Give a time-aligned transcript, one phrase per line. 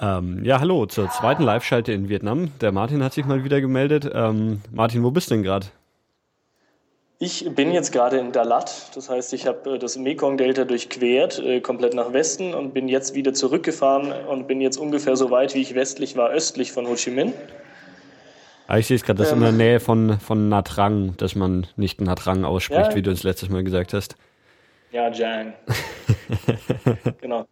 [0.00, 2.52] Ähm, ja, hallo zur zweiten Live-Schalte in Vietnam.
[2.60, 4.08] Der Martin hat sich mal wieder gemeldet.
[4.12, 5.66] Ähm, Martin, wo bist du denn gerade?
[7.20, 11.60] Ich bin jetzt gerade in Dalat, das heißt, ich habe äh, das Mekong-Delta durchquert, äh,
[11.60, 15.62] komplett nach Westen und bin jetzt wieder zurückgefahren und bin jetzt ungefähr so weit, wie
[15.62, 17.32] ich westlich war, östlich von Ho Chi Minh.
[18.68, 21.34] Ah, ich sehe es gerade, das ist ähm, in der Nähe von, von Natrang, dass
[21.34, 24.14] man nicht Natrang ausspricht, ja, wie du uns letztes Mal gesagt hast.
[24.92, 25.54] Ja, Jang.
[27.20, 27.46] genau.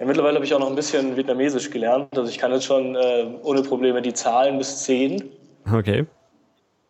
[0.00, 2.16] Ja, mittlerweile habe ich auch noch ein bisschen Vietnamesisch gelernt.
[2.16, 5.30] Also ich kann jetzt schon äh, ohne Probleme die Zahlen bis 10.
[5.72, 6.06] Okay.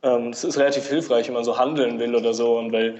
[0.02, 2.58] Ähm, das ist relativ hilfreich, wenn man so handeln will oder so.
[2.58, 2.96] Und weil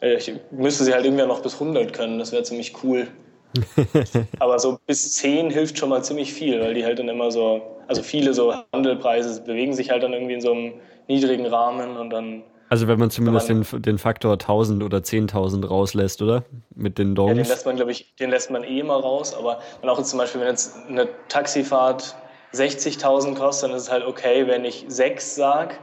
[0.00, 2.18] äh, ich müsste sie halt irgendwann noch bis 100 können.
[2.18, 3.08] Das wäre ziemlich cool.
[4.38, 7.60] Aber so bis 10 hilft schon mal ziemlich viel, weil die halt dann immer so,
[7.86, 10.72] also viele so Handelpreise bewegen sich halt dann irgendwie in so einem
[11.08, 15.66] niedrigen Rahmen und dann also wenn man zumindest man, den, den Faktor 1000 oder 10.000
[15.66, 16.42] rauslässt, oder?
[16.74, 17.36] Mit den Domes.
[17.36, 19.34] Ja, den lässt man, glaube ich, den lässt man eh immer raus.
[19.34, 22.16] Aber wenn auch jetzt zum Beispiel, wenn jetzt eine Taxifahrt
[22.54, 25.74] 60.000 kostet, dann ist es halt okay, wenn ich 6 sage.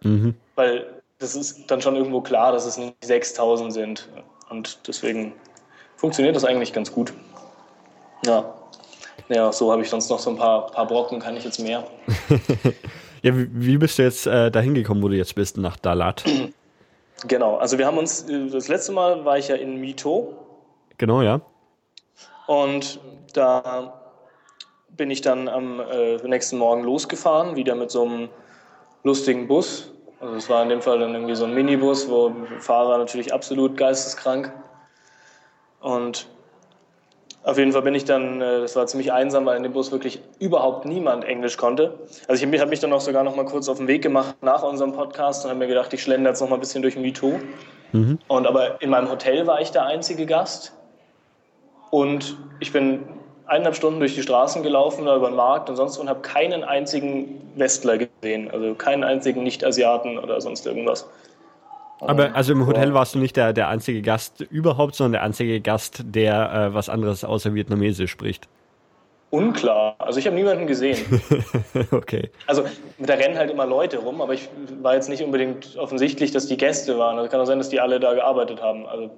[0.00, 0.34] Mhm.
[0.54, 4.08] Weil das ist dann schon irgendwo klar, dass es nicht 6.000 sind.
[4.48, 5.34] Und deswegen
[5.96, 7.12] funktioniert das eigentlich ganz gut.
[8.24, 8.54] Ja.
[9.28, 11.84] Ja, so habe ich sonst noch so ein paar, paar Brocken, kann ich jetzt mehr.
[13.22, 16.24] Ja, wie bist du jetzt äh, dahin gekommen, wo du jetzt bist, nach Dalat?
[17.28, 20.34] Genau, also wir haben uns, äh, das letzte Mal war ich ja in Mito.
[20.98, 21.40] Genau, ja.
[22.48, 22.98] Und
[23.32, 24.02] da
[24.88, 28.28] bin ich dann am äh, nächsten Morgen losgefahren, wieder mit so einem
[29.04, 29.92] lustigen Bus.
[30.20, 33.32] Also es war in dem Fall dann irgendwie so ein Minibus, wo der Fahrer natürlich
[33.32, 34.52] absolut geisteskrank.
[35.80, 36.28] Und
[37.44, 39.90] auf jeden Fall bin ich dann, äh, das war ziemlich einsam, weil in dem Bus
[39.90, 41.94] wirklich überhaupt niemand Englisch konnte.
[42.28, 44.62] Also ich habe mich dann auch sogar noch mal kurz auf den Weg gemacht nach
[44.62, 47.40] unserem Podcast und habe mir gedacht, ich schlender jetzt noch mal ein bisschen durch Mito.
[47.92, 48.18] Mhm.
[48.28, 50.72] Und aber in meinem Hotel war ich der einzige Gast.
[51.90, 53.00] Und ich bin
[53.46, 57.52] eineinhalb Stunden durch die Straßen gelaufen, über den Markt und sonst und habe keinen einzigen
[57.56, 58.50] Westler gesehen.
[58.50, 61.08] Also keinen einzigen Nicht-Asiaten oder sonst irgendwas.
[62.08, 65.60] Aber also im Hotel warst du nicht der, der einzige Gast überhaupt, sondern der einzige
[65.60, 68.48] Gast, der äh, was anderes außer Vietnamesisch spricht.
[69.30, 69.94] Unklar.
[69.98, 70.98] Also ich habe niemanden gesehen.
[71.90, 72.30] okay.
[72.46, 72.64] Also
[72.98, 74.50] da rennen halt immer Leute rum, aber ich
[74.82, 77.16] war jetzt nicht unbedingt offensichtlich, dass die Gäste waren.
[77.16, 78.84] Also kann auch sein, dass die alle da gearbeitet haben.
[78.86, 79.10] Also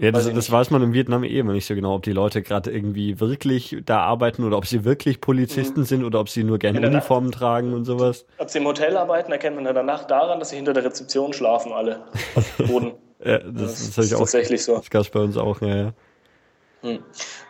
[0.00, 2.42] ja, das, das weiß man in Vietnam eh immer nicht so genau, ob die Leute
[2.42, 5.84] gerade irgendwie wirklich da arbeiten oder ob sie wirklich Polizisten mhm.
[5.84, 7.38] sind oder ob sie nur gerne Uniformen Nacht.
[7.38, 8.24] tragen und sowas.
[8.38, 10.84] Ob sie im Hotel arbeiten, erkennt man in der Nacht daran, dass sie hinter der
[10.84, 12.00] Rezeption schlafen alle
[12.34, 12.92] auf dem Boden.
[13.24, 14.76] ja, das, das, das ist auch, tatsächlich so.
[14.76, 15.92] Das gab es bei uns auch, ja, ja.
[16.82, 17.00] Hm.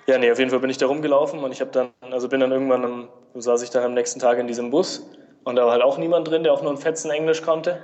[0.09, 2.41] Ja, nee, auf jeden Fall bin ich da rumgelaufen und ich habe dann, also bin
[2.41, 5.09] dann irgendwann, am, saß ich dann am nächsten Tag in diesem Bus
[5.45, 7.81] und da war halt auch niemand drin, der auch nur ein Fetzen Englisch konnte.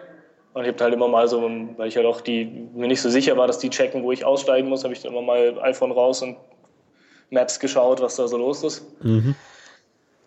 [0.56, 1.43] Und ich habe halt immer mal so,
[1.77, 4.25] weil ich halt auch die, mir nicht so sicher war, dass die checken, wo ich
[4.25, 6.39] aussteigen muss, habe ich dann immer mal iPhone raus und
[7.28, 9.05] Maps geschaut, was da so los ist.
[9.05, 9.34] Mhm.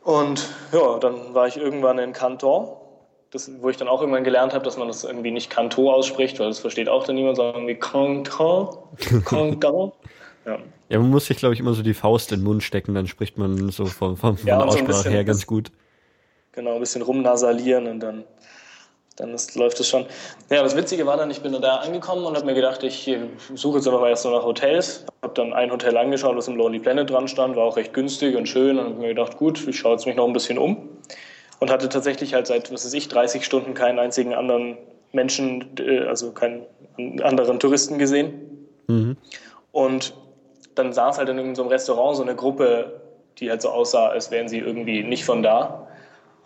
[0.04, 2.68] Und ja, dann war ich irgendwann in Canton,
[3.32, 6.40] das, wo ich dann auch irgendwann gelernt habe, dass man das irgendwie nicht Canton ausspricht,
[6.40, 8.78] weil das versteht auch dann niemand, sondern wie Canton,
[9.26, 9.92] Canton.
[10.46, 10.58] Ja.
[10.88, 13.08] ja, man muss sich, glaube ich, immer so die Faust in den Mund stecken, dann
[13.08, 15.72] spricht man so von, von, von ja, der Aussprache so bisschen, her ganz gut.
[16.54, 18.24] Genau, ein bisschen rumnasalieren und dann
[19.20, 20.06] dann ist, läuft es schon.
[20.50, 23.10] Ja, das Witzige war dann, ich bin da angekommen und habe mir gedacht, ich
[23.54, 25.06] suche jetzt mal erst nur nach Hotels.
[25.22, 28.36] Habe dann ein Hotel angeschaut, was im Lonely Planet dran stand, war auch recht günstig
[28.36, 30.90] und schön und habe mir gedacht, gut, ich schaue jetzt mich noch ein bisschen um.
[31.60, 34.78] Und hatte tatsächlich halt seit, was weiß ich, 30 Stunden keinen einzigen anderen
[35.12, 36.66] Menschen, äh, also keinen
[37.22, 38.68] anderen Touristen gesehen.
[38.88, 39.18] Mhm.
[39.74, 40.14] Und
[40.76, 43.02] dann saß halt in irgendeinem Restaurant so eine Gruppe,
[43.40, 45.89] die halt so aussah, als wären sie irgendwie nicht von da.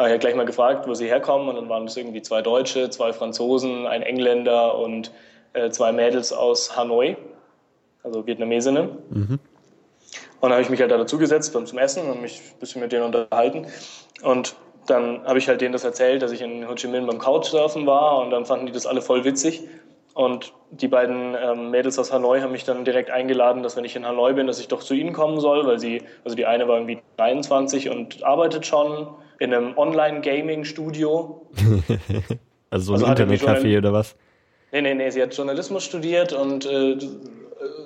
[0.08, 2.90] Ich habe gleich mal gefragt, wo sie herkommen und dann waren es irgendwie zwei Deutsche,
[2.90, 5.12] zwei Franzosen, ein Engländer und
[5.54, 7.16] äh, zwei Mädels aus Hanoi,
[8.04, 8.90] also Vietnamesinnen.
[9.10, 9.40] Mhm.
[10.44, 12.92] Und dann habe ich mich halt da dazugesetzt zum Essen und mich ein bisschen mit
[12.92, 13.68] denen unterhalten.
[14.24, 14.56] Und
[14.88, 17.86] dann habe ich halt denen das erzählt, dass ich in Ho Chi Minh beim Couchsurfen
[17.86, 19.62] war und dann fanden die das alle voll witzig.
[20.14, 23.96] Und die beiden ähm, Mädels aus Hanoi haben mich dann direkt eingeladen, dass wenn ich
[23.96, 26.68] in Hanoi bin, dass ich doch zu ihnen kommen soll, weil sie, also die eine
[26.68, 29.08] war irgendwie 23 und arbeitet schon
[29.44, 31.46] in einem Online-Gaming-Studio.
[32.70, 34.16] also so ein also Internetcafé oder was?
[34.72, 36.98] Nee, nee, nee, sie hat Journalismus studiert und äh,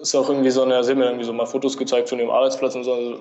[0.01, 2.29] ist auch irgendwie so eine, sie hat mir irgendwie so mal Fotos gezeigt von ihrem
[2.29, 2.93] Arbeitsplatz und so.
[2.93, 3.17] Also,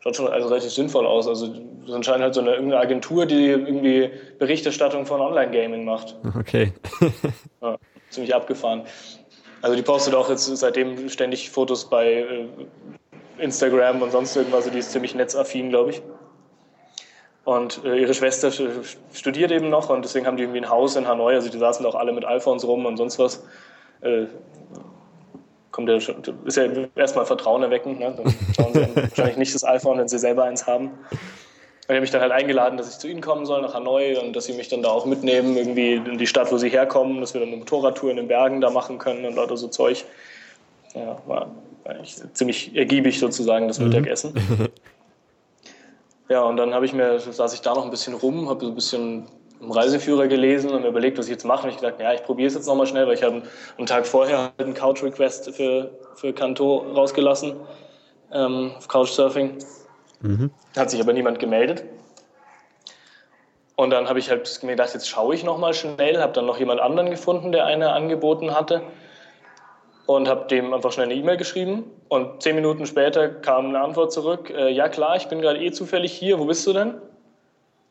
[0.00, 1.28] schaut schon also relativ sinnvoll aus.
[1.28, 6.16] Also das ist anscheinend halt so eine irgendeine Agentur, die irgendwie Berichterstattung von Online-Gaming macht.
[6.38, 6.72] Okay.
[7.62, 7.76] ja,
[8.10, 8.82] ziemlich abgefahren.
[9.62, 12.48] Also die postet auch jetzt seitdem ständig Fotos bei äh,
[13.38, 14.64] Instagram und sonst irgendwas.
[14.64, 16.02] Also die ist ziemlich netzaffin, glaube ich.
[17.44, 18.50] Und äh, ihre Schwester
[19.12, 21.34] studiert eben noch und deswegen haben die irgendwie ein Haus in Hanoi.
[21.34, 23.44] Also die saßen auch alle mit iPhones rum und sonst was.
[24.00, 24.26] Äh,
[25.70, 26.64] kommt ja schon, ist ja
[26.94, 27.98] erstmal Vertrauen erwecken.
[27.98, 28.14] Ne?
[28.16, 30.86] Dann schauen sie wahrscheinlich nicht das iPhone, wenn sie selber eins haben.
[30.86, 34.16] Und er hat mich dann halt eingeladen, dass ich zu ihnen kommen soll, nach Hanoi,
[34.16, 37.20] und dass sie mich dann da auch mitnehmen, irgendwie in die Stadt, wo sie herkommen,
[37.20, 40.04] dass wir dann eine Motorradtour in den Bergen da machen können und lauter so Zeug.
[40.94, 41.50] Ja, war
[41.84, 43.88] eigentlich ziemlich ergiebig sozusagen das mhm.
[43.88, 44.32] Mittagessen.
[46.28, 48.70] ja, und dann habe ich mir, saß ich da noch ein bisschen rum, habe so
[48.70, 49.26] ein bisschen
[49.60, 51.64] im Reiseführer gelesen und mir überlegt, was ich jetzt mache.
[51.64, 53.42] Und ich gesagt, ja, ich probiere es jetzt nochmal schnell, weil ich habe
[53.76, 57.54] einen Tag vorher einen Couch-Request für, für Kanto rausgelassen,
[58.32, 59.58] ähm, auf Couchsurfing.
[60.20, 60.50] Mhm.
[60.76, 61.84] Hat sich aber niemand gemeldet.
[63.76, 66.46] Und dann habe ich halt mir gedacht, jetzt schaue ich noch mal schnell, habe dann
[66.46, 68.82] noch jemand anderen gefunden, der eine angeboten hatte
[70.06, 74.12] und habe dem einfach schnell eine E-Mail geschrieben und zehn Minuten später kam eine Antwort
[74.12, 76.94] zurück, äh, ja klar, ich bin gerade eh zufällig hier, wo bist du denn?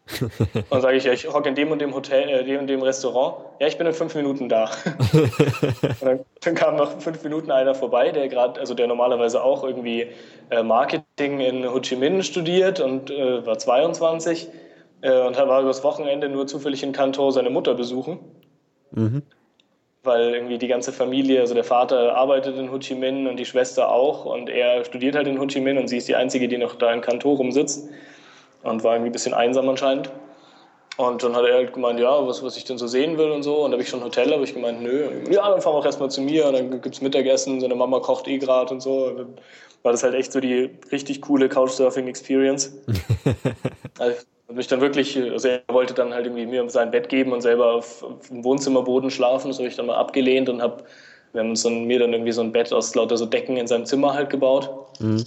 [0.20, 2.68] und dann sage ich, ja, ich hocke in dem und dem Hotel, äh, dem und
[2.68, 3.38] dem Restaurant.
[3.60, 4.70] Ja, ich bin in fünf Minuten da.
[5.14, 9.64] und dann, dann, kam noch fünf Minuten einer vorbei, der gerade, also der normalerweise auch
[9.64, 10.08] irgendwie
[10.50, 14.50] äh, Marketing in Ho Chi Minh studiert und äh, war 22
[15.02, 18.20] äh, und war übers Wochenende nur zufällig in Kantor seine Mutter besuchen.
[18.92, 19.24] Mhm.
[20.04, 23.46] Weil irgendwie die ganze Familie, also der Vater arbeitet in Ho Chi Minh und die
[23.46, 26.48] Schwester auch und er studiert halt in Ho Chi Minh und sie ist die Einzige,
[26.48, 27.88] die noch da in Kantor rumsitzt
[28.64, 30.12] und war irgendwie ein bisschen einsam anscheinend.
[30.98, 33.42] Und dann hat er halt gemeint, ja, was, was ich denn so sehen will und
[33.42, 33.64] so.
[33.64, 35.80] Und da habe ich schon ein Hotel, habe ich gemeint, nö, ja, dann fahren wir
[35.80, 39.06] auch erstmal zu mir, dann gibt es Mittagessen, seine Mama kocht eh gerade und so.
[39.06, 39.34] Und dann
[39.82, 42.74] war das halt echt so die richtig coole Couchsurfing-Experience.
[44.00, 44.18] also,
[44.48, 47.42] hat mich dann wirklich, also er wollte dann halt irgendwie mir sein Bett geben und
[47.42, 49.48] selber auf, auf dem Wohnzimmerboden schlafen.
[49.48, 50.84] Das habe ich dann mal abgelehnt und habe,
[51.32, 53.68] wir haben uns dann, mir dann irgendwie so ein Bett aus lauter so Decken in
[53.68, 54.70] seinem Zimmer halt gebaut.
[55.00, 55.24] Mhm.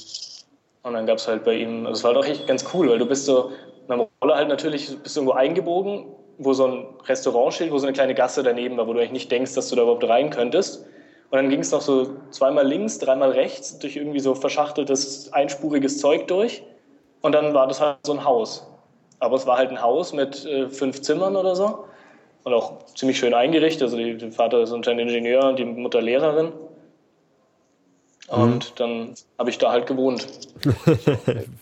[0.83, 2.99] Und dann gab es halt bei ihm, also es war doch echt ganz cool, weil
[2.99, 3.51] du bist so,
[3.87, 6.07] in einer Rolle halt natürlich, bist du irgendwo eingebogen,
[6.39, 9.13] wo so ein Restaurant steht, wo so eine kleine Gasse daneben war, wo du eigentlich
[9.13, 10.85] nicht denkst, dass du da überhaupt rein könntest.
[11.31, 15.99] Und dann ging es noch so zweimal links, dreimal rechts durch irgendwie so verschachteltes, einspuriges
[15.99, 16.63] Zeug durch.
[17.23, 18.65] Und dann war das halt so ein Haus.
[19.19, 21.87] Aber es war halt ein Haus mit äh, fünf Zimmern oder so.
[22.45, 23.83] Und auch ziemlich schön eingerichtet.
[23.83, 26.53] Also die, der Vater ist anscheinend Ingenieur und die Mutter Lehrerin.
[28.29, 28.75] Und mhm.
[28.77, 30.27] dann habe ich da halt gewohnt.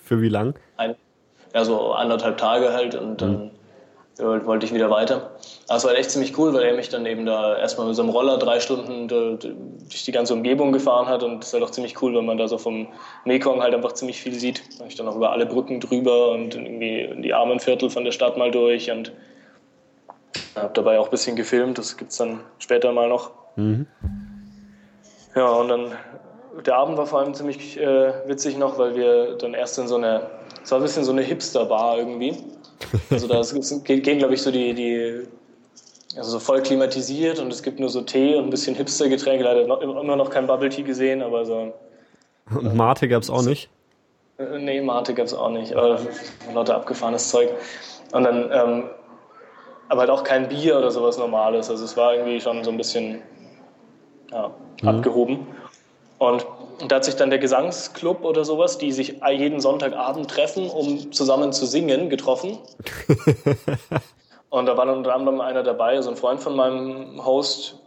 [0.05, 0.59] Für wie lang?
[0.77, 0.95] Ein,
[1.55, 3.51] ja, so anderthalb Tage halt und dann mhm.
[4.19, 5.31] Wollte ich wieder weiter.
[5.67, 8.03] Aber es war echt ziemlich cool, weil er mich dann eben da erstmal mit so
[8.03, 11.71] einem Roller drei Stunden durch die ganze Umgebung gefahren hat und es ist halt auch
[11.71, 12.87] ziemlich cool, wenn man da so vom
[13.25, 14.63] Mekong halt einfach ziemlich viel sieht.
[14.75, 17.91] Da habe ich dann auch über alle Brücken drüber und irgendwie in die armen Viertel
[17.91, 19.13] von der Stadt mal durch und
[20.55, 23.33] habe dabei auch ein bisschen gefilmt, das gibt es dann später mal noch.
[23.57, 23.87] Mhm.
[25.35, 25.93] Ja, und dann
[26.65, 29.97] der Abend war vor allem ziemlich äh, witzig noch, weil wir dann erst in so
[29.97, 30.31] eine,
[30.63, 32.37] es war ein bisschen so eine Hipster-Bar irgendwie.
[33.11, 33.43] Also da
[33.85, 35.23] gehen, glaube ich, so die, die,
[36.17, 39.45] also so voll klimatisiert und es gibt nur so Tee und ein bisschen Hipster-Getränke.
[39.45, 41.73] Leider noch, immer noch kein Bubble Tea gesehen, aber so.
[42.51, 43.71] Und Mate gab es auch nicht?
[44.39, 45.75] Äh, nee, Mate gab es auch nicht.
[45.75, 46.01] Aber
[46.53, 47.51] lauter abgefahrenes Zeug.
[48.13, 48.85] Und dann, ähm,
[49.89, 51.71] aber halt auch kein Bier oder sowas Normales.
[51.71, 53.23] Also es war irgendwie schon so ein bisschen
[54.31, 54.51] ja,
[54.83, 54.89] mhm.
[54.89, 55.47] abgehoben.
[56.19, 56.47] Und
[56.89, 61.53] da hat sich dann der Gesangsclub oder sowas, die sich jeden Sonntagabend treffen, um zusammen
[61.53, 62.59] zu singen, getroffen.
[64.51, 67.81] und da war dann unter anderem einer dabei, so ein Freund von meinem Host,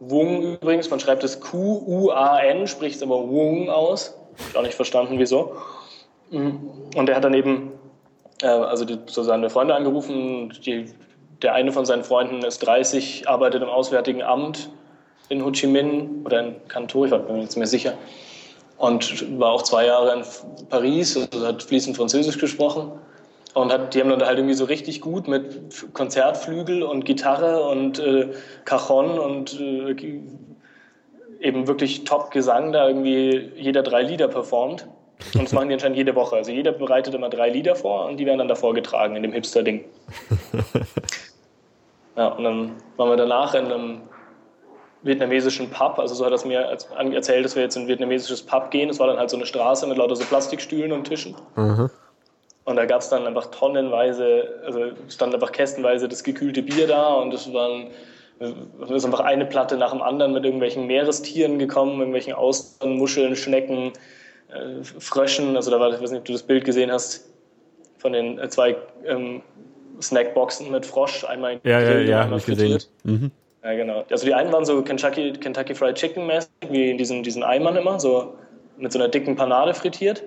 [0.00, 4.18] Wung übrigens, man schreibt es Q-U-A-N, spricht es aber Wung aus.
[4.48, 5.56] Ich auch nicht verstanden, wieso.
[6.30, 7.72] Und der hat dann eben,
[8.40, 10.54] äh, also die, so seine Freunde angerufen.
[10.64, 10.86] Die,
[11.42, 14.70] der eine von seinen Freunden ist 30, arbeitet im Auswärtigen Amt
[15.30, 17.94] in Ho Chi Minh oder in Kanto, ich bin mir jetzt mehr sicher.
[18.76, 22.92] Und war auch zwei Jahre in Paris, also hat fließend Französisch gesprochen.
[23.54, 27.98] Und hat, die haben dann halt irgendwie so richtig gut mit Konzertflügel und Gitarre und
[27.98, 28.28] äh,
[28.64, 30.20] Cajon und äh,
[31.40, 34.86] eben wirklich Top-Gesang da irgendwie jeder drei Lieder performt.
[35.34, 36.36] Und das machen die anscheinend jede Woche.
[36.36, 39.32] Also jeder bereitet immer drei Lieder vor und die werden dann davor getragen in dem
[39.32, 39.84] Hipster-Ding.
[42.16, 44.00] Ja, und dann waren wir danach in einem
[45.02, 45.98] vietnamesischen Pub.
[45.98, 46.78] Also so hat er mir
[47.14, 48.90] erzählt, dass wir jetzt in ein vietnamesisches Pub gehen.
[48.90, 51.34] Es war dann halt so eine Straße mit lauter so Plastikstühlen und Tischen.
[51.56, 51.90] Mhm.
[52.64, 57.14] Und da gab es dann einfach tonnenweise, also stand einfach kästenweise das gekühlte Bier da
[57.14, 57.88] und es waren
[58.40, 63.36] es ist einfach eine Platte nach dem anderen mit irgendwelchen Meerestieren gekommen, irgendwelchen Austern, Muscheln,
[63.36, 63.92] Schnecken,
[64.48, 65.56] äh, Fröschen.
[65.56, 67.28] Also da war, ich weiß nicht, ob du das Bild gesehen hast,
[67.98, 69.42] von den äh, zwei ähm,
[70.00, 72.88] Snackboxen mit Frosch, einmal ja, ja, ja, einmal frittiert.
[73.04, 73.20] Gesehen.
[73.20, 73.30] Mhm.
[73.62, 74.04] Ja, genau.
[74.10, 77.76] Also die einen waren so Kentucky, Kentucky Fried Chicken mäßig, wie in diesen, diesen Eimern
[77.76, 78.34] immer, so
[78.78, 80.24] mit so einer dicken Panade frittiert.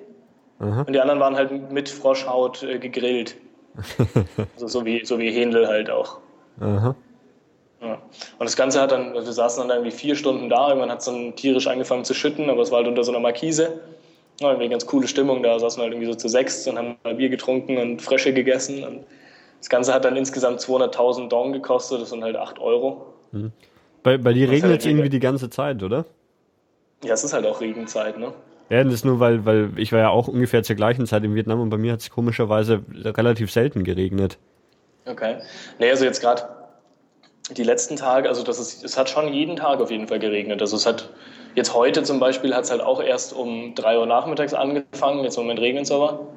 [0.60, 0.82] Aha.
[0.82, 3.36] Und die anderen waren halt mit Froschhaut äh, gegrillt.
[4.56, 6.20] also so wie, so wie Händel halt auch.
[6.60, 6.96] Aha.
[7.82, 7.94] Ja.
[7.94, 11.00] Und das Ganze hat dann, also wir saßen dann irgendwie vier Stunden da, irgendwann hat
[11.00, 13.82] es dann tierisch angefangen zu schütten, aber es war halt unter so einer Markise.
[14.40, 16.96] Ja, irgendwie ganz coole Stimmung, da saßen wir halt irgendwie so zu sechs und haben
[17.04, 18.84] mal Bier getrunken und Frösche gegessen.
[18.84, 19.06] Und
[19.60, 23.13] das Ganze hat dann insgesamt 200.000 Dong gekostet, das sind halt 8 Euro.
[23.34, 23.52] Mhm.
[24.04, 26.06] Bei, bei dir regnet es halt irgendwie die ganze Zeit, oder?
[27.04, 28.34] Ja, es ist halt auch Regenzeit, ne?
[28.70, 31.36] Ja, das ist nur, weil, weil ich war ja auch ungefähr zur gleichen Zeit in
[31.36, 34.38] Vietnam und bei mir hat es komischerweise relativ selten geregnet.
[35.06, 35.38] Okay.
[35.80, 36.44] Nee, also jetzt gerade
[37.52, 40.62] die letzten Tage, also das ist, es hat schon jeden Tag auf jeden Fall geregnet.
[40.62, 41.10] Also es hat
[41.56, 45.38] jetzt heute zum Beispiel hat es halt auch erst um 3 Uhr nachmittags angefangen, jetzt
[45.38, 46.28] im Moment regnet es aber.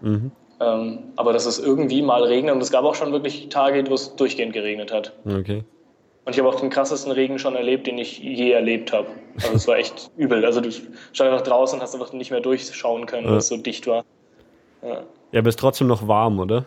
[0.00, 0.32] Mhm.
[0.60, 3.94] Ähm, aber dass es irgendwie mal regnet und es gab auch schon wirklich Tage, wo
[3.94, 5.12] es durchgehend geregnet hat.
[5.24, 5.64] Okay.
[6.28, 9.06] Und ich habe auch den krassesten Regen schon erlebt, den ich je erlebt habe.
[9.36, 10.44] Also es war echt übel.
[10.44, 13.30] Also du standst einfach draußen und hast einfach nicht mehr durchschauen können, ja.
[13.30, 14.04] weil es so dicht war.
[14.82, 15.04] Ja.
[15.32, 16.66] ja, aber ist trotzdem noch warm, oder?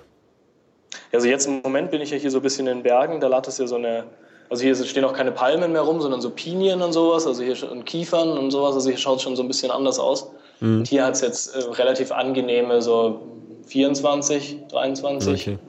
[1.14, 3.28] Also jetzt im Moment bin ich ja hier so ein bisschen in den Bergen, da
[3.28, 4.06] lag es ja so eine,
[4.50, 7.72] also hier stehen auch keine Palmen mehr rum, sondern so Pinien und sowas, also hier
[7.72, 10.32] und Kiefern und sowas, also hier schaut es schon so ein bisschen anders aus.
[10.60, 10.80] Mhm.
[10.80, 13.22] Und hier hat es jetzt äh, relativ angenehme so
[13.68, 15.40] 24, 23.
[15.40, 15.60] Okay.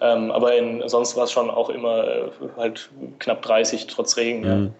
[0.00, 4.40] Ähm, aber in, sonst war es schon auch immer äh, halt knapp 30 trotz Regen.
[4.40, 4.72] Mhm.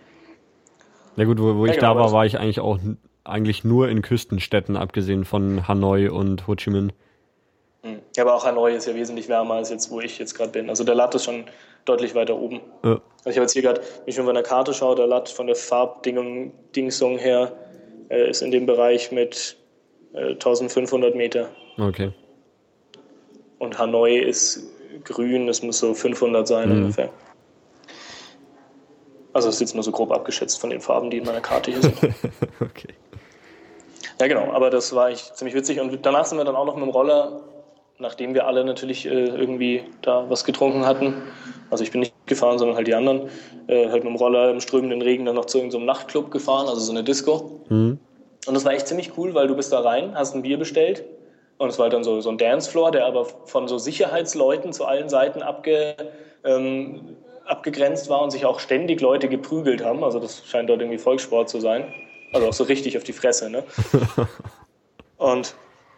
[1.17, 1.23] Ja.
[1.23, 2.79] ja gut, wo, wo ja, ich genau, da war, war ich eigentlich auch
[3.25, 6.93] eigentlich nur in Küstenstädten, abgesehen von Hanoi und Ho Chi Minh.
[7.83, 7.99] Mhm.
[8.17, 10.71] Ja, aber auch Hanoi ist ja wesentlich wärmer als jetzt, wo ich jetzt gerade bin.
[10.71, 11.45] Also der Lat ist schon
[11.85, 12.61] deutlich weiter oben.
[12.85, 13.01] Ja.
[13.25, 15.47] Also ich habe jetzt hier gerade, wenn ich auf einer Karte schaue, der Lat von
[15.47, 17.53] der Farbdingsung her
[18.09, 19.57] äh, ist in dem Bereich mit
[20.15, 21.49] äh, 1500 Meter.
[21.79, 22.13] Okay.
[23.59, 24.67] Und Hanoi ist
[25.05, 26.83] grün, das muss so 500 sein mhm.
[26.83, 27.11] ungefähr.
[29.33, 31.71] Also das ist jetzt nur so grob abgeschätzt von den Farben, die in meiner Karte
[31.71, 31.97] hier sind.
[32.61, 32.95] okay.
[34.21, 35.81] Ja, genau, aber das war echt ziemlich witzig.
[35.81, 37.41] Und danach sind wir dann auch noch mit dem Roller,
[37.99, 41.23] nachdem wir alle natürlich äh, irgendwie da was getrunken hatten.
[41.71, 43.29] Also ich bin nicht gefahren, sondern halt die anderen.
[43.69, 46.69] Äh, halt mit dem Roller im strömenden Regen dann noch zu irgendeinem so Nachtclub gefahren,
[46.69, 47.61] also so eine Disco.
[47.69, 47.99] Mhm.
[48.47, 51.05] Und das war echt ziemlich cool, weil du bist da rein, hast ein Bier bestellt
[51.61, 54.87] und es war halt dann so, so ein Dancefloor, der aber von so Sicherheitsleuten zu
[54.87, 55.95] allen Seiten abge,
[56.43, 60.03] ähm, abgegrenzt war und sich auch ständig Leute geprügelt haben.
[60.03, 61.93] Also das scheint dort irgendwie Volkssport zu sein.
[62.33, 63.63] Also auch so richtig auf die Fresse, ne?
[65.19, 65.55] und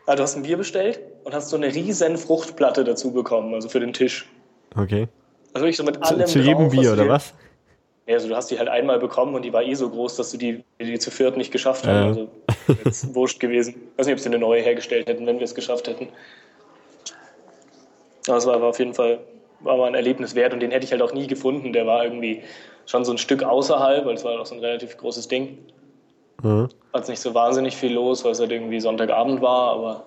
[0.06, 3.68] also du hast ein Bier bestellt und hast so eine riesen Fruchtplatte dazu bekommen, also
[3.68, 4.28] für den Tisch.
[4.76, 5.06] Okay.
[5.52, 7.34] Also wirklich so mit allem Zu, zu jedem drauf, Bier, oder was?
[8.06, 10.32] Ja, also du hast die halt einmal bekommen und die war eh so groß, dass
[10.32, 12.04] du die, die zu viert nicht geschafft haben.
[12.04, 12.08] Äh.
[12.08, 12.28] Also
[12.84, 13.74] jetzt wurscht gewesen.
[13.92, 16.08] Ich weiß nicht, ob sie eine neue hergestellt hätten, wenn wir es geschafft hätten.
[18.26, 19.20] Aber es war, war auf jeden Fall
[19.60, 21.72] war mal ein Erlebnis wert und den hätte ich halt auch nie gefunden.
[21.72, 22.42] Der war irgendwie
[22.86, 25.58] schon so ein Stück außerhalb, weil es war auch so ein relativ großes Ding.
[26.42, 26.68] Mhm.
[26.92, 30.04] Hat nicht so wahnsinnig viel los, weil es halt irgendwie Sonntagabend war, aber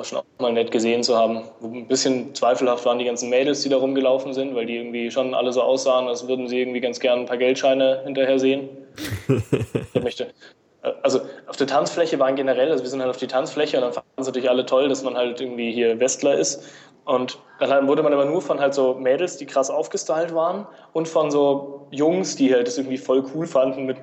[0.00, 1.42] war schon auch mal nett gesehen zu haben.
[1.62, 5.34] Ein bisschen zweifelhaft waren die ganzen Mädels, die da rumgelaufen sind, weil die irgendwie schon
[5.34, 8.70] alle so aussahen, als würden sie irgendwie ganz gerne ein paar Geldscheine hinterher sehen.
[9.94, 10.28] ich möchte.
[11.02, 13.92] Also auf der Tanzfläche waren generell, also wir sind halt auf die Tanzfläche und dann
[13.92, 16.66] fanden es natürlich alle toll, dass man halt irgendwie hier Westler ist.
[17.04, 21.08] Und dann wurde man aber nur von halt so Mädels, die krass aufgestylt waren und
[21.08, 23.98] von so Jungs, die halt das irgendwie voll cool fanden, mit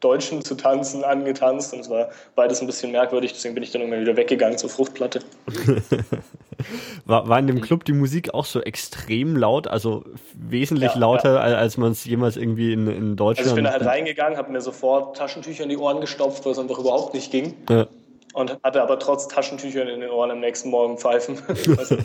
[0.00, 3.80] Deutschen zu tanzen, angetanzt und es war beides ein bisschen merkwürdig, deswegen bin ich dann
[3.80, 5.20] irgendwann wieder weggegangen zur Fruchtplatte.
[7.06, 11.34] war, war in dem Club die Musik auch so extrem laut, also wesentlich ja, lauter,
[11.34, 11.56] ja.
[11.56, 13.48] als man es jemals irgendwie in, in Deutschland...
[13.48, 16.52] Also ich bin da halt reingegangen, habe mir sofort Taschentücher in die Ohren gestopft, weil
[16.52, 17.54] es einfach überhaupt nicht ging.
[17.70, 17.86] Ja.
[18.34, 21.38] Und hatte aber trotz Taschentüchern in den Ohren am nächsten Morgen pfeifen.
[21.78, 21.96] also,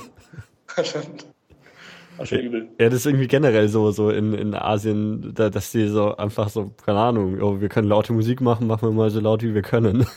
[2.22, 2.70] war schon übel.
[2.80, 6.50] Ja, das ist irgendwie generell so, so in, in Asien, da, dass die so einfach
[6.50, 9.54] so, keine Ahnung, oh, wir können laute Musik machen, machen wir mal so laut, wie
[9.54, 10.06] wir können.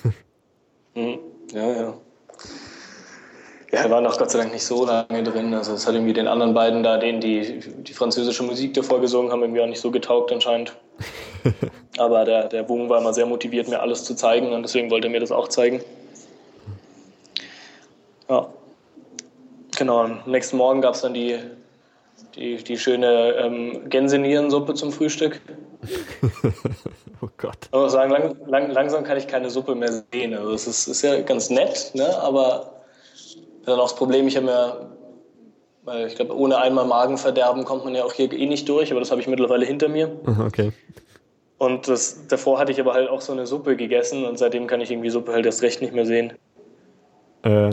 [0.97, 1.19] Mhm.
[1.53, 1.95] Ja, ja.
[3.73, 5.53] Ja, wir waren auch Gott sei Dank nicht so lange drin.
[5.55, 9.33] Also es hat irgendwie den anderen beiden da, denen die die französische Musik davor gesungen
[9.33, 10.77] haben, irgendwie auch nicht so getaugt anscheinend.
[11.99, 15.09] Aber der, der Wung war immer sehr motiviert, mir alles zu zeigen und deswegen wollte
[15.09, 15.81] er mir das auch zeigen.
[18.31, 18.47] Ja.
[19.77, 21.41] Genau, am nächsten Morgen gab es dann die
[22.37, 25.41] die, die schöne ähm, Gänsenierensuppe zum Frühstück.
[27.21, 27.69] oh Gott.
[27.73, 30.35] Muss sagen, lang, lang, langsam kann ich keine Suppe mehr sehen.
[30.35, 32.19] Also es ist, ist ja ganz nett, ne?
[32.19, 32.75] aber
[33.65, 34.91] dann auch das Problem, ich habe mir,
[35.85, 39.01] weil ich glaube, ohne einmal Magenverderben kommt man ja auch hier eh nicht durch, aber
[39.01, 40.11] das habe ich mittlerweile hinter mir.
[40.47, 40.73] Okay.
[41.57, 44.81] Und das, davor hatte ich aber halt auch so eine Suppe gegessen und seitdem kann
[44.81, 46.33] ich irgendwie Suppe halt erst recht nicht mehr sehen.
[47.43, 47.71] Äh.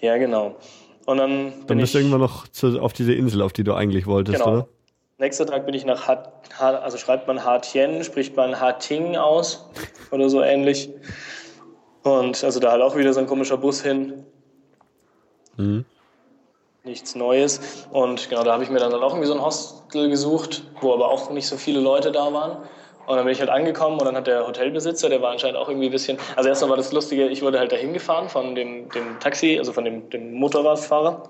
[0.00, 0.56] Ja, genau.
[1.06, 4.06] Und dann, dann bist du irgendwann noch zu, auf diese Insel, auf die du eigentlich
[4.06, 4.52] wolltest, genau.
[4.52, 4.68] oder?
[5.18, 9.68] Nächster Tag bin ich nach Hat, also schreibt man Hatien, spricht man Hating aus
[10.10, 10.90] oder so ähnlich.
[12.02, 14.24] Und also da halt auch wieder so ein komischer Bus hin.
[15.56, 15.84] Mhm.
[16.84, 17.60] nichts Neues.
[17.92, 21.08] Und genau, da habe ich mir dann auch irgendwie so ein Hostel gesucht, wo aber
[21.08, 22.56] auch nicht so viele Leute da waren.
[23.06, 25.68] Und dann bin ich halt angekommen und dann hat der Hotelbesitzer, der war anscheinend auch
[25.68, 26.18] irgendwie ein bisschen.
[26.36, 29.72] Also erstmal war das Lustige, ich wurde halt dahin gefahren von dem, dem Taxi, also
[29.72, 31.28] von dem, dem Motorradfahrer.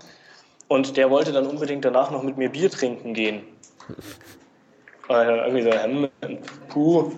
[0.69, 3.43] Und der wollte dann unbedingt danach noch mit mir Bier trinken gehen.
[5.09, 6.09] Und dann irgendwie so, hm,
[6.69, 7.12] puh,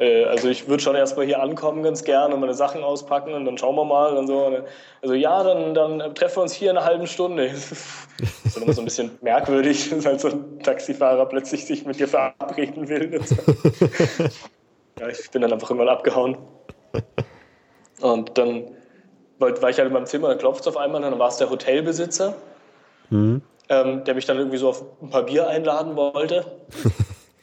[0.00, 3.58] also ich würde schon erstmal hier ankommen ganz gerne und meine Sachen auspacken und dann
[3.58, 4.64] schauen wir mal und so.
[5.02, 7.50] Also ja, dann, dann treffen wir uns hier in einer halben Stunde.
[8.20, 12.00] Das ist immer so ein bisschen merkwürdig, dass halt so ein Taxifahrer plötzlich sich mit
[12.00, 13.20] dir verabreden will.
[13.24, 13.36] So.
[14.98, 16.36] Ja, ich bin dann einfach irgendwann abgehauen.
[18.02, 18.64] Und dann
[19.38, 21.48] war ich halt in meinem Zimmer, dann klopft es auf einmal, dann war es der
[21.48, 22.34] Hotelbesitzer,
[23.08, 23.40] mhm.
[23.70, 26.44] ähm, der mich dann irgendwie so auf ein paar Bier einladen wollte.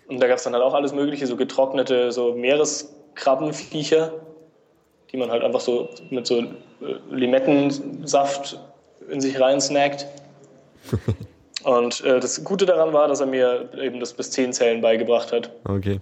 [0.08, 4.14] Und da gab es dann halt auch alles Mögliche, so getrocknete so Meereskrabbenviecher,
[5.12, 6.46] die man halt einfach so mit so äh,
[7.12, 8.60] Limettensaft
[9.10, 10.08] in sich rein snackt.
[11.64, 15.34] Und äh, das Gute daran war, dass er mir eben das bis 10 Zellen beigebracht
[15.34, 15.52] hat.
[15.66, 16.00] Okay.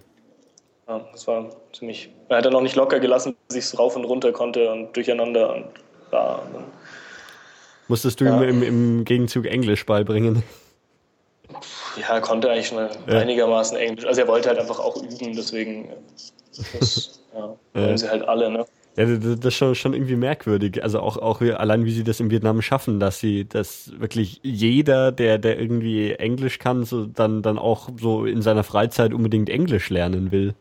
[0.86, 2.10] Ja, das war ziemlich.
[2.28, 4.94] Er hat dann noch nicht locker gelassen, dass ich es rauf und runter konnte und
[4.94, 5.64] durcheinander und
[6.12, 6.42] ja.
[7.88, 8.40] Musstest du ja.
[8.40, 10.44] ihm im, im Gegenzug Englisch beibringen?
[11.96, 13.18] Ja, er konnte eigentlich schon ja.
[13.18, 14.06] einigermaßen Englisch.
[14.06, 15.90] Also er wollte halt einfach auch üben, deswegen
[16.78, 18.66] das, ja, wollen sie halt alle, ne?
[18.96, 20.82] Ja, das ist schon, schon irgendwie merkwürdig.
[20.82, 25.12] Also auch, auch allein, wie sie das in Vietnam schaffen, dass sie, dass wirklich jeder,
[25.12, 29.90] der, der irgendwie Englisch kann, so dann, dann auch so in seiner Freizeit unbedingt Englisch
[29.90, 30.54] lernen will.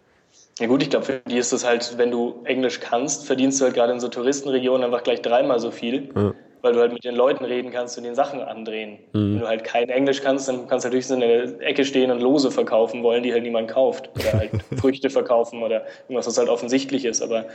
[0.59, 3.65] Ja gut, ich glaube, für die ist das halt, wenn du Englisch kannst, verdienst du
[3.65, 6.09] halt gerade in so Touristenregionen einfach gleich dreimal so viel.
[6.13, 6.33] Ja
[6.65, 8.97] weil du halt mit den Leuten reden kannst und den Sachen andrehen.
[9.13, 9.35] Mhm.
[9.35, 12.09] Wenn du halt kein Englisch kannst, dann kannst du natürlich so in der Ecke stehen
[12.09, 14.09] und Lose verkaufen wollen, die halt niemand kauft.
[14.15, 17.21] Oder halt Früchte verkaufen oder irgendwas, was halt offensichtlich ist.
[17.21, 17.45] Aber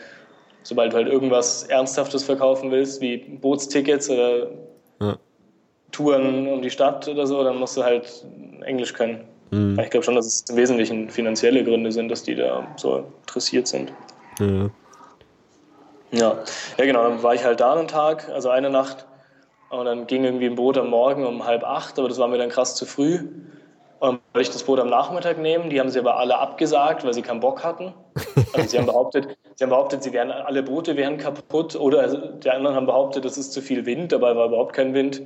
[0.63, 4.47] sobald du halt irgendwas Ernsthaftes verkaufen willst, wie Bootstickets oder
[5.01, 5.19] ja.
[5.91, 8.25] Touren um die Stadt oder so, dann musst du halt
[8.65, 9.25] Englisch können.
[9.51, 9.77] Mhm.
[9.81, 13.67] Ich glaube schon, dass es im Wesentlichen finanzielle Gründe sind, dass die da so interessiert
[13.67, 13.93] sind.
[14.39, 14.71] Ja.
[16.13, 16.39] Ja,
[16.77, 19.07] ja genau, dann war ich halt da einen Tag, also eine Nacht.
[19.71, 22.39] Und dann ging irgendwie ein Boot am Morgen um halb acht, aber das war mir
[22.39, 23.29] dann krass zu früh.
[24.01, 25.71] Und dann wollte ich das Boot am Nachmittag nehmen.
[25.71, 27.95] Die haben sie aber alle abgesagt, weil sie keinen Bock hatten.
[28.53, 31.77] Also sie haben behauptet, sie haben behauptet, sie wären alle Boote wären kaputt.
[31.77, 34.11] Oder die anderen haben behauptet, es ist zu viel Wind.
[34.11, 35.23] Dabei war überhaupt kein Wind.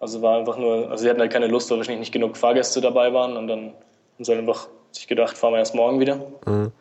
[0.00, 2.80] Also war einfach nur, also sie hatten halt keine Lust, weil wahrscheinlich nicht genug Fahrgäste
[2.80, 3.36] dabei waren.
[3.36, 3.74] Und dann
[4.14, 6.16] haben sie einfach sich gedacht, fahren wir erst morgen wieder.
[6.46, 6.72] Mhm.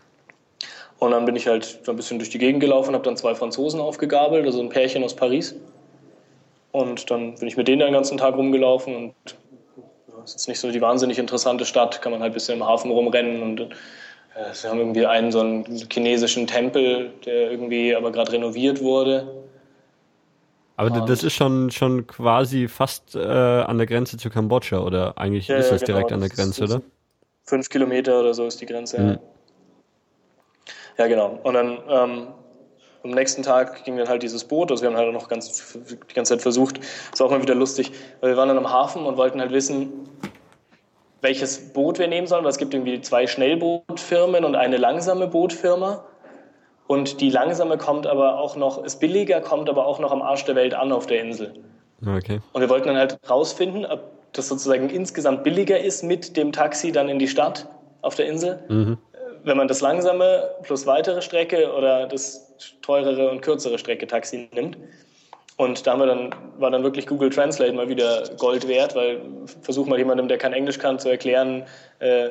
[1.03, 3.35] Und dann bin ich halt so ein bisschen durch die Gegend gelaufen, habe dann zwei
[3.35, 5.53] Franzosen aufgegabelt, also ein Pärchen aus Paris.
[6.71, 9.13] Und dann bin ich mit denen den ganzen Tag rumgelaufen und
[10.23, 12.65] es ist jetzt nicht so die wahnsinnig interessante Stadt, kann man halt ein bisschen im
[12.65, 13.67] Hafen rumrennen und äh,
[14.53, 19.27] sie haben irgendwie einen so einen chinesischen Tempel, der irgendwie aber gerade renoviert wurde.
[20.77, 25.17] Aber und das ist schon, schon quasi fast äh, an der Grenze zu Kambodscha oder
[25.17, 26.81] eigentlich ja, ist das genau, direkt an der Grenze, oder?
[27.43, 29.09] Fünf Kilometer oder so ist die Grenze, mhm.
[29.09, 29.19] ja.
[30.97, 31.39] Ja, genau.
[31.43, 32.27] Und dann ähm,
[33.03, 36.13] am nächsten Tag ging dann halt dieses Boot, also wir haben halt noch ganz, die
[36.13, 36.79] ganze Zeit versucht,
[37.12, 39.51] das war auch mal wieder lustig, weil wir waren dann am Hafen und wollten halt
[39.51, 40.10] wissen,
[41.21, 46.03] welches Boot wir nehmen sollen, weil es gibt irgendwie zwei Schnellbootfirmen und eine langsame Bootfirma.
[46.88, 50.43] Und die langsame kommt aber auch noch, ist billiger, kommt aber auch noch am Arsch
[50.43, 51.53] der Welt an auf der Insel.
[52.06, 52.41] Okay.
[52.51, 54.01] Und wir wollten dann halt rausfinden, ob
[54.34, 57.69] das sozusagen insgesamt billiger ist mit dem Taxi dann in die Stadt
[58.01, 58.60] auf der Insel.
[58.67, 58.97] Mhm
[59.43, 64.77] wenn man das langsame plus weitere Strecke oder das teurere und kürzere Strecke Taxi nimmt.
[65.58, 69.21] Und da haben wir dann, war dann wirklich Google Translate mal wieder Gold wert, weil
[69.62, 71.63] versuch mal jemandem, der kein Englisch kann, zu erklären,
[71.99, 72.29] äh,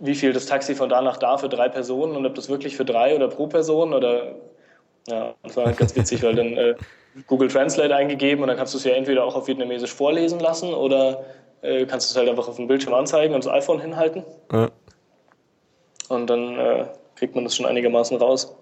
[0.00, 2.76] wie viel das Taxi von da nach da für drei Personen und ob das wirklich
[2.76, 4.34] für drei oder pro Person oder
[5.08, 6.74] ja, das war halt ganz witzig, weil dann äh,
[7.26, 10.74] Google Translate eingegeben und dann kannst du es ja entweder auch auf Vietnamesisch vorlesen lassen
[10.74, 11.24] oder
[11.62, 14.24] äh, kannst du es halt einfach auf dem Bildschirm anzeigen und das iPhone hinhalten.
[14.52, 14.68] Ja
[16.08, 18.56] und dann äh, kriegt man das schon einigermaßen raus.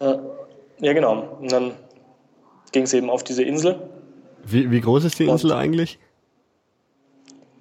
[0.00, 0.20] ja,
[0.80, 1.38] ja, genau.
[1.40, 1.72] Und dann
[2.72, 3.88] ging es eben auf diese Insel.
[4.44, 5.98] Wie, wie groß ist die Insel und, eigentlich?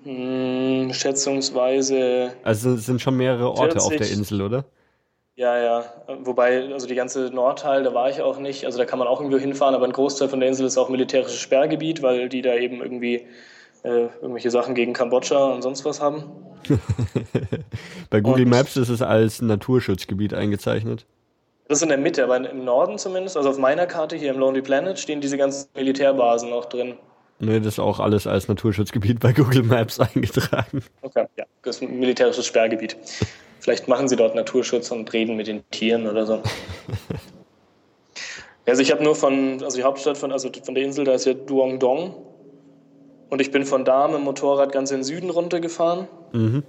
[0.03, 2.33] Mh, hm, schätzungsweise.
[2.43, 4.65] Also es sind schon mehrere Orte 40, auf der Insel, oder?
[5.35, 5.85] Ja, ja.
[6.23, 8.65] Wobei, also die ganze Nordteil, da war ich auch nicht.
[8.65, 10.89] Also da kann man auch irgendwo hinfahren, aber ein Großteil von der Insel ist auch
[10.89, 13.25] militärisches Sperrgebiet, weil die da eben irgendwie
[13.83, 16.23] äh, irgendwelche Sachen gegen Kambodscha und sonst was haben.
[18.09, 21.05] Bei Google und Maps ist es als Naturschutzgebiet eingezeichnet.
[21.67, 24.39] Das ist in der Mitte, aber im Norden zumindest, also auf meiner Karte hier im
[24.39, 26.95] Lonely Planet, stehen diese ganzen Militärbasen auch drin.
[27.39, 30.83] Nee, das ist auch alles als Naturschutzgebiet bei Google Maps eingetragen.
[31.01, 32.95] Okay, ja, das ist ein militärisches Sperrgebiet.
[33.59, 36.41] Vielleicht machen sie dort Naturschutz und reden mit den Tieren oder so.
[38.67, 41.25] Also ich habe nur von, also die Hauptstadt von, also von der Insel, da ist
[41.25, 42.15] ja Duong Dong
[43.29, 46.07] Und ich bin von da mit dem Motorrad ganz in den Süden runtergefahren.
[46.31, 46.63] Mhm.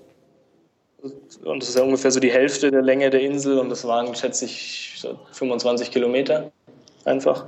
[1.44, 4.14] Und das ist ja ungefähr so die Hälfte der Länge der Insel und das waren,
[4.14, 6.50] schätze ich, so 25 Kilometer
[7.04, 7.44] einfach.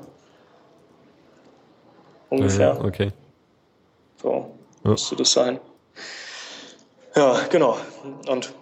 [2.30, 2.74] Ungefähr.
[2.74, 3.10] Ja, okay.
[4.22, 4.50] So
[4.84, 4.90] Ja.
[4.90, 5.58] müsste das sein.
[7.16, 7.78] Ja, genau.
[8.28, 8.52] Und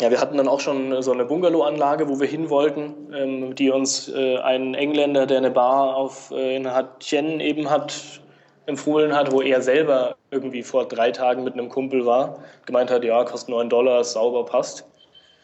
[0.00, 3.70] ja, wir hatten dann auch schon so eine Bungalow-Anlage, wo wir hin wollten, ähm, die
[3.70, 8.21] uns äh, ein Engländer, der eine Bar auf, äh, in Hatien eben hat,
[8.66, 13.04] empfohlen hat, wo er selber irgendwie vor drei Tagen mit einem Kumpel war, gemeint hat,
[13.04, 14.84] ja, kostet 9 Dollar, ist sauber, passt.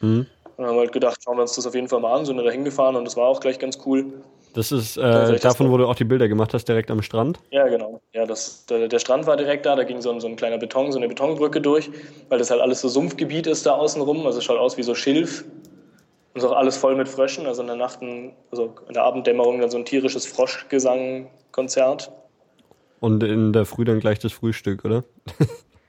[0.01, 0.27] Mhm.
[0.45, 2.25] Und dann haben wir halt gedacht, schauen wir uns das auf jeden Fall mal an,
[2.25, 4.13] sind wir da hingefahren und das war auch gleich ganz cool.
[4.55, 7.39] Das ist äh, davon, wo du auch die Bilder gemacht hast, direkt am Strand.
[7.51, 8.01] Ja, genau.
[8.13, 10.59] Ja, das, der, der Strand war direkt da, da ging so ein, so ein kleiner
[10.59, 11.91] Beton, so eine Betonbrücke durch,
[12.29, 14.27] weil das halt alles so Sumpfgebiet ist da außenrum.
[14.27, 15.45] Also es schaut aus wie so Schilf.
[16.35, 17.47] Und auch alles voll mit Fröschen.
[17.47, 18.01] Also in der Nacht,
[18.51, 22.11] also in der Abenddämmerung dann so ein tierisches Froschgesang-Konzert.
[23.01, 25.05] Und in der Früh dann gleich das Frühstück, oder?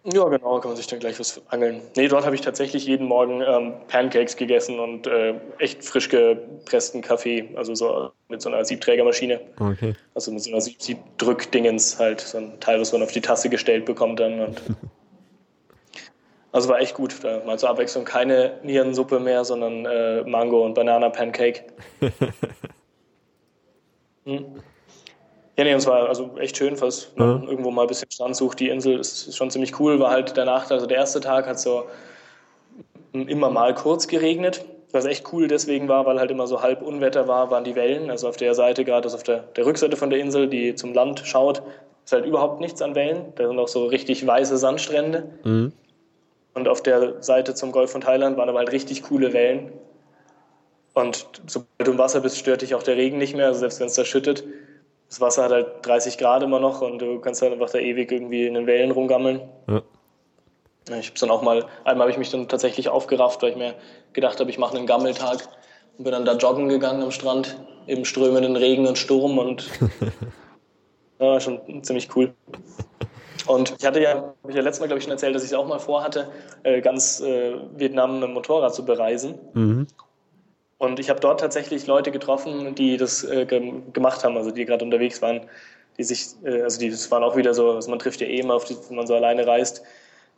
[0.05, 1.81] Ja, genau, kann man sich dann gleich was angeln.
[1.97, 7.01] Nee, dort habe ich tatsächlich jeden Morgen ähm, Pancakes gegessen und äh, echt frisch gepressten
[7.01, 9.41] Kaffee, also so mit so einer Siebträgermaschine.
[9.59, 9.95] Okay.
[10.15, 13.49] Also mit so einer Sieb- Siebdrückdingens halt, so ein Teil, was man auf die Tasse
[13.49, 14.39] gestellt bekommt dann.
[14.39, 14.61] Und
[16.53, 17.21] also war echt gut.
[17.21, 21.65] Da mal zur Abwechslung keine Nierensuppe mehr, sondern äh, Mango und Banana Pancake.
[24.23, 24.45] hm.
[25.59, 27.49] Ja, nee, und es war also echt schön, falls man Ja.
[27.49, 28.61] irgendwo mal ein bisschen Strand sucht.
[28.61, 30.75] Die Insel ist, ist schon ziemlich cool, war halt der Nachteil.
[30.77, 31.83] Also der erste Tag hat so
[33.11, 37.27] immer mal kurz geregnet, was echt cool deswegen war, weil halt immer so halb Unwetter
[37.27, 38.09] war, waren die Wellen.
[38.09, 40.93] Also auf der Seite, gerade also auf der, der Rückseite von der Insel, die zum
[40.93, 41.61] Land schaut,
[42.05, 43.33] ist halt überhaupt nichts an Wellen.
[43.35, 45.29] Da sind auch so richtig weiße Sandstrände.
[45.43, 45.73] Mhm.
[46.53, 49.73] Und auf der Seite zum Golf von Thailand waren aber halt richtig coole Wellen.
[50.93, 53.81] Und sobald du im Wasser bist, stört dich auch der Regen nicht mehr, also selbst
[53.81, 54.45] wenn es da schüttet.
[55.09, 58.11] Das Wasser hat halt 30 Grad immer noch und du kannst halt einfach da ewig
[58.11, 59.41] irgendwie in den Wellen rumgammeln.
[59.67, 59.81] Ja.
[60.99, 63.75] Ich habe dann auch mal, einmal habe ich mich dann tatsächlich aufgerafft, weil ich mir
[64.13, 65.47] gedacht habe, ich mache einen Gammeltag
[65.97, 69.67] und bin dann da joggen gegangen am Strand im strömenden Regen und Sturm und
[71.19, 72.33] ja, schon ziemlich cool.
[73.47, 75.49] Und ich hatte ja, habe ich ja letztes Mal, glaube ich, schon erzählt, dass ich
[75.49, 76.31] es auch mal vorhatte,
[76.63, 79.39] äh, ganz äh, Vietnam mit dem Motorrad zu bereisen.
[79.53, 79.87] Mhm.
[80.79, 84.65] Und ich habe dort tatsächlich Leute getroffen, die das äh, gem- gemacht haben, also die
[84.65, 85.41] gerade unterwegs waren,
[85.97, 88.39] die sich, äh, also die, das waren auch wieder so, also man trifft ja eh
[88.39, 89.83] immer, auf die, wenn man so alleine reist,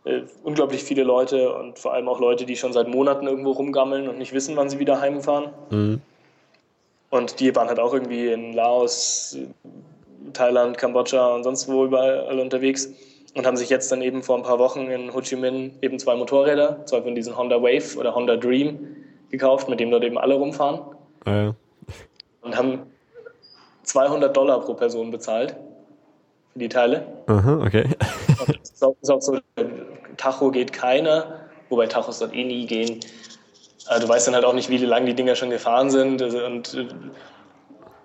[0.04, 4.10] äh, unglaublich viele Leute und vor allem auch Leute, die schon seit Monaten irgendwo rumgammeln
[4.10, 5.52] und nicht wissen, wann sie wieder heimfahren.
[5.70, 6.02] Mhm.
[7.12, 9.38] Und die waren halt auch irgendwie in Laos,
[10.34, 12.90] Thailand, Kambodscha und sonst wo überall unterwegs
[13.36, 16.00] und haben sich jetzt dann eben vor ein paar Wochen in Ho Chi Minh eben
[16.00, 18.96] zwei Motorräder, zwei von diesen Honda Wave oder Honda Dream
[19.32, 20.82] gekauft, mit dem dort eben alle rumfahren
[21.26, 21.56] Ah, ja.
[22.41, 22.80] und haben
[23.84, 25.56] 200 Dollar pro Person bezahlt
[26.54, 27.06] für die Teile.
[27.28, 27.86] Aha, okay.
[28.62, 29.39] Ist auch, ist auch so,
[30.17, 33.00] Tacho geht keiner, wobei Tachos dort eh nie gehen.
[33.88, 36.22] Also du weißt dann halt auch nicht, wie lang die Dinger schon gefahren sind.
[36.22, 36.88] Also, und äh,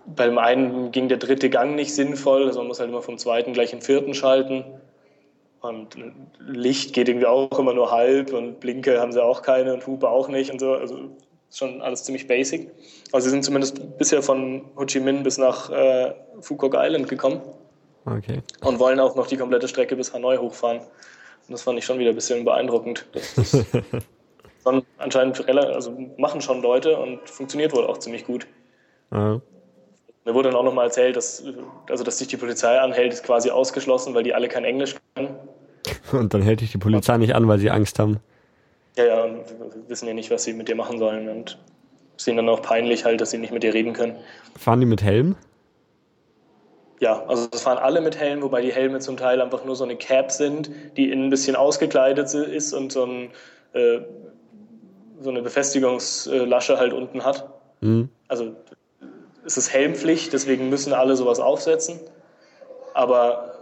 [0.07, 3.53] beim einen ging der dritte Gang nicht sinnvoll, also man muss halt immer vom zweiten
[3.53, 4.65] gleich in den vierten schalten.
[5.61, 5.97] Und
[6.39, 10.09] Licht geht irgendwie auch immer nur halb und Blinke haben sie auch keine und Hupe
[10.09, 10.75] auch nicht und so.
[10.75, 11.11] Also
[11.53, 12.71] schon alles ziemlich basic.
[13.13, 17.41] Aber sie sind zumindest bisher von Ho Chi Minh bis nach äh, Phuket Island gekommen
[18.05, 18.41] Okay.
[18.63, 20.79] und wollen auch noch die komplette Strecke bis Hanoi hochfahren.
[20.79, 23.07] Und das fand ich schon wieder ein bisschen beeindruckend.
[24.65, 28.49] Das, anscheinend also machen schon Leute und funktioniert wohl auch ziemlich gut.
[29.13, 29.39] Ah,
[30.27, 31.45] Mir wurde dann auch nochmal erzählt, dass,
[31.89, 35.37] also dass sich die Polizei anhält, ist quasi ausgeschlossen, weil die alle kein Englisch können.
[36.11, 38.19] Und dann hält dich die Polizei nicht an, weil sie Angst haben.
[38.97, 39.45] Ja, ja, und
[39.87, 41.59] wissen ja nicht, was sie mit dir machen sollen und
[42.17, 44.17] ist ihnen dann auch peinlich halt, dass sie nicht mit dir reden können.
[44.59, 45.37] Fahren die mit Helm?
[46.99, 49.85] Ja, also das fahren alle mit Helm, wobei die Helme zum Teil einfach nur so
[49.85, 53.31] eine Cap sind, die innen ein bisschen ausgekleidet ist und so, ein,
[53.75, 54.01] äh,
[55.21, 57.49] so eine Befestigungslasche halt unten hat.
[57.81, 58.09] Mhm.
[58.27, 58.57] Also
[59.47, 62.01] es ist Helmpflicht, deswegen müssen alle sowas aufsetzen.
[62.95, 63.53] Aber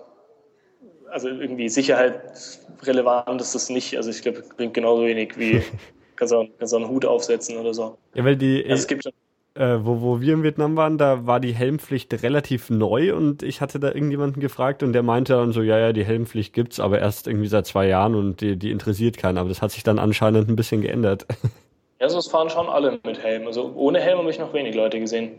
[1.11, 3.97] also irgendwie sicherheitsrelevant ist das nicht.
[3.97, 5.63] Also ich glaube, bringt genauso wenig wie
[6.17, 7.99] kannst du auch, kannst auch einen Hut aufsetzen oder so.
[8.15, 9.13] Ja, weil die, Also es gibt schon,
[9.55, 13.61] äh, wo, wo wir in Vietnam waren, da war die Helmpflicht relativ neu und ich
[13.61, 16.99] hatte da irgendjemanden gefragt und der meinte dann so, ja, ja, die Helmpflicht gibt's, aber
[16.99, 19.39] erst irgendwie seit zwei Jahren und die, die interessiert keinen.
[19.39, 21.27] Aber das hat sich dann anscheinend ein bisschen geändert.
[22.01, 23.47] ja, so es fahren schon alle mit Helm.
[23.47, 25.33] Also ohne Helm habe ich noch wenig Leute gesehen.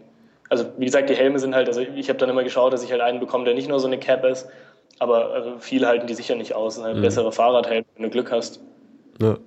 [0.49, 2.91] Also wie gesagt, die Helme sind halt, also ich habe dann immer geschaut, dass ich
[2.91, 4.47] halt einen bekomme, der nicht nur so eine Cap ist,
[4.99, 6.81] aber also viele halten die sicher nicht aus.
[6.81, 7.01] Halt Mhm.
[7.01, 8.62] bessere Fahrradhelme, wenn du Glück hast.
[9.21, 9.38] Ja.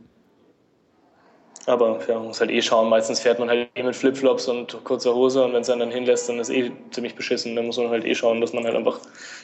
[1.67, 2.89] Aber ja, man muss halt eh schauen.
[2.89, 5.91] Meistens fährt man halt eh mit Flipflops und kurzer Hose und wenn es einen dann
[5.91, 7.55] hinlässt, dann ist eh ziemlich beschissen.
[7.57, 8.99] Dann muss man halt eh schauen, dass man halt einfach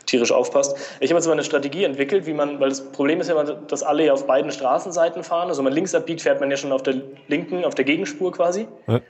[0.07, 0.75] tierisch aufpasst.
[1.01, 3.53] Ich habe jetzt mal eine Strategie entwickelt, wie man, weil das Problem ist ja immer,
[3.53, 5.49] dass alle ja auf beiden Straßenseiten fahren.
[5.49, 6.95] Also wenn man links abbiegt, fährt man ja schon auf der
[7.29, 8.69] linken, auf der Gegenspur quasi.
[8.87, 9.01] Ja.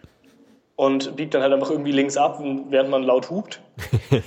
[0.76, 3.60] Und biegt dann halt einfach irgendwie links ab, während man laut hupt.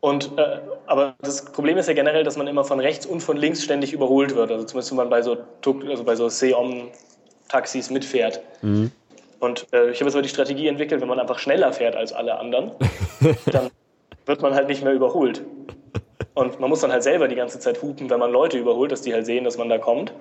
[0.00, 3.36] Und, äh, aber das Problem ist ja generell, dass man immer von rechts und von
[3.36, 4.52] links ständig überholt wird.
[4.52, 6.90] Also zumindest wenn man bei so, also bei so Seom
[7.48, 8.40] Taxis mitfährt.
[8.62, 8.92] Mhm.
[9.40, 12.12] Und äh, ich habe jetzt mal die Strategie entwickelt, wenn man einfach schneller fährt als
[12.12, 12.70] alle anderen,
[13.46, 13.70] dann
[14.26, 15.42] wird man halt nicht mehr überholt.
[16.34, 19.02] Und man muss dann halt selber die ganze Zeit hupen, wenn man Leute überholt, dass
[19.02, 20.12] die halt sehen, dass man da kommt.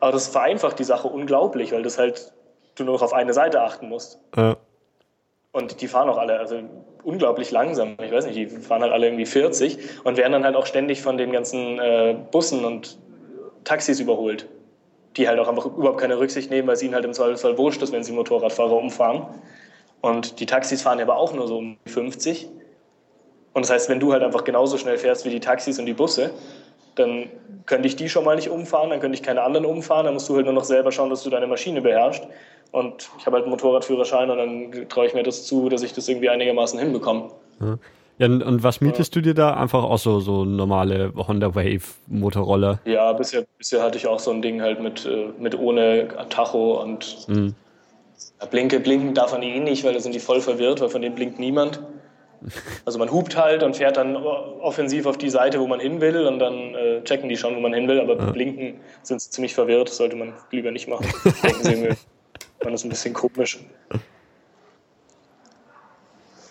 [0.00, 2.32] Aber das vereinfacht die Sache unglaublich, weil das halt
[2.80, 4.18] du nur noch auf eine Seite achten musst.
[4.36, 4.56] Ja.
[5.52, 6.60] Und die fahren auch alle, also
[7.02, 7.96] unglaublich langsam.
[8.02, 11.02] Ich weiß nicht, die fahren halt alle irgendwie 40 und werden dann halt auch ständig
[11.02, 12.98] von den ganzen äh, Bussen und
[13.64, 14.46] Taxis überholt
[15.16, 17.82] die halt auch einfach überhaupt keine Rücksicht nehmen, weil es ihnen halt im Zweifelsfall wurscht
[17.82, 19.26] ist, wenn sie Motorradfahrer umfahren.
[20.00, 22.48] Und die Taxis fahren aber auch nur so um 50.
[23.52, 25.92] Und das heißt, wenn du halt einfach genauso schnell fährst wie die Taxis und die
[25.92, 26.30] Busse,
[27.00, 27.26] dann
[27.66, 30.28] könnte ich die schon mal nicht umfahren, dann könnte ich keine anderen umfahren, dann musst
[30.28, 32.26] du halt nur noch selber schauen, dass du deine Maschine beherrschst.
[32.72, 35.92] Und ich habe halt einen Motorradführerschein und dann traue ich mir das zu, dass ich
[35.92, 37.30] das irgendwie einigermaßen hinbekomme.
[37.60, 37.78] Ja.
[38.20, 39.54] Ja, und was mietest du dir da?
[39.54, 42.78] Einfach auch so, so normale Honda Wave Motorroller?
[42.84, 46.82] Ja, bisher, bisher hatte ich auch so ein Ding halt mit, äh, mit ohne Tacho
[46.82, 47.54] und mhm.
[48.50, 51.14] Blinke, blinken darf man eh nicht, weil da sind die voll verwirrt, weil von denen
[51.14, 51.80] blinkt niemand.
[52.84, 56.26] Also man hupt halt und fährt dann offensiv auf die Seite, wo man hin will
[56.26, 58.30] und dann äh, checken die schon, wo man hin will, aber ja.
[58.30, 61.06] blinken sind sie ziemlich verwirrt, das sollte man lieber nicht machen.
[62.62, 63.58] Man ist ein bisschen komisch.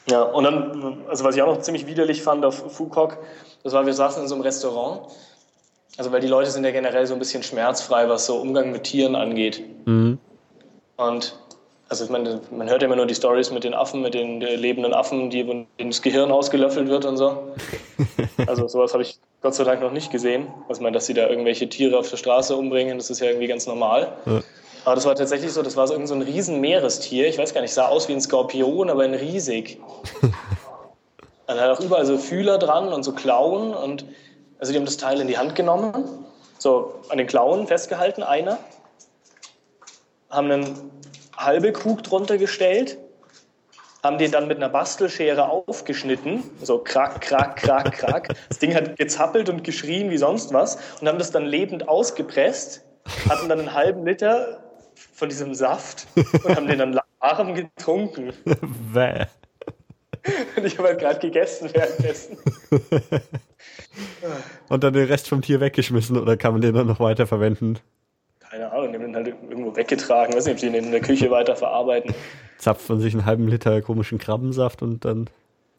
[0.09, 3.19] Ja, und dann, also was ich auch noch ziemlich widerlich fand auf Fukok,
[3.63, 5.11] das war, wir saßen in so einem Restaurant.
[5.97, 8.85] Also, weil die Leute sind ja generell so ein bisschen schmerzfrei, was so Umgang mit
[8.85, 9.63] Tieren angeht.
[9.85, 10.17] Mhm.
[10.95, 11.37] Und,
[11.89, 14.39] also, ich meine, man hört ja immer nur die Stories mit den Affen, mit den
[14.41, 17.55] lebenden Affen, die, denen das Gehirn ausgelöffelt wird und so.
[18.47, 20.47] Also, sowas habe ich Gott sei Dank noch nicht gesehen.
[20.67, 23.27] Also, ich meine, dass sie da irgendwelche Tiere auf der Straße umbringen, das ist ja
[23.27, 24.13] irgendwie ganz normal.
[24.25, 24.41] Ja.
[24.85, 27.27] Aber das war tatsächlich so, das war so irgend so ein riesen Meerestier.
[27.27, 29.79] Ich weiß gar nicht, sah aus wie ein Skorpion, aber ein riesig.
[31.47, 33.73] Dann hat auch überall so Fühler dran und so Klauen.
[33.73, 34.05] Und
[34.59, 36.25] also die haben das Teil in die Hand genommen,
[36.59, 38.57] so an den Klauen festgehalten, einer.
[40.29, 40.91] Haben einen
[41.39, 42.97] halbe Krug drunter gestellt,
[44.03, 48.35] haben den dann mit einer Bastelschere aufgeschnitten, so krack, krack, krack, krack.
[48.47, 52.85] Das Ding hat gezappelt und geschrien wie sonst was und haben das dann lebend ausgepresst,
[53.27, 54.63] hatten dann einen halben Liter
[55.13, 58.33] von diesem Saft und haben den dann warm getrunken.
[58.93, 59.25] Bäh.
[60.55, 62.37] Und ich habe halt gerade gegessen währenddessen.
[64.69, 67.79] und dann den Rest vom Tier weggeschmissen oder kann man den dann noch weiter verwenden?
[68.39, 69.33] Keine Ahnung, den halt
[69.69, 70.31] irgendwo weggetragen.
[70.31, 72.13] Ich weiß nicht, ob sie den in der Küche weiter verarbeiten.
[72.57, 75.29] Zapft von sich einen halben Liter komischen Krabbensaft und dann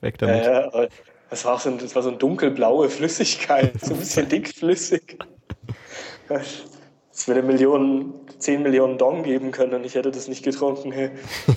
[0.00, 0.44] weg damit.
[0.44, 0.88] Ja, ja,
[1.28, 5.18] das war, so ein, das war so eine dunkelblaue Flüssigkeit, so ein bisschen dickflüssig.
[6.28, 10.90] Es würde Millionen, 10 Millionen Dong geben können und ich hätte das nicht getrunken.
[10.90, 11.10] Hey.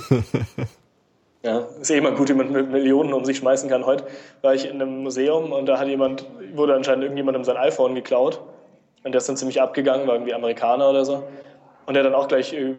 [1.43, 3.86] ja, ist eh immer gut, wie man mit Millionen um sich schmeißen kann.
[3.86, 4.06] Heute
[4.41, 8.41] war ich in einem Museum und da hat jemand, wurde anscheinend irgendjemandem sein iPhone geklaut.
[9.04, 11.24] Und der ist dann ziemlich abgegangen, war irgendwie Amerikaner oder so.
[11.86, 12.76] Und der dann auch gleich äh,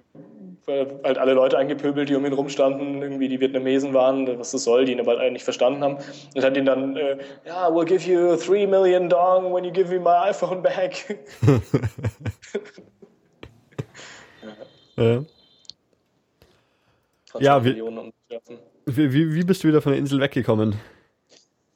[0.67, 4.87] halt alle Leute eingepöbelt, die um ihn rumstanden, irgendwie die Vietnamesen waren, was das soll,
[4.87, 5.99] die ihn aber halt nicht verstanden haben.
[6.35, 9.91] Und hat ihn dann, äh, ja, we'll give you three million dong when you give
[9.91, 11.21] me my iPhone back.
[14.97, 15.25] ja.
[17.41, 17.83] Ja, wie,
[18.87, 20.77] wie, wie bist du wieder von der Insel weggekommen?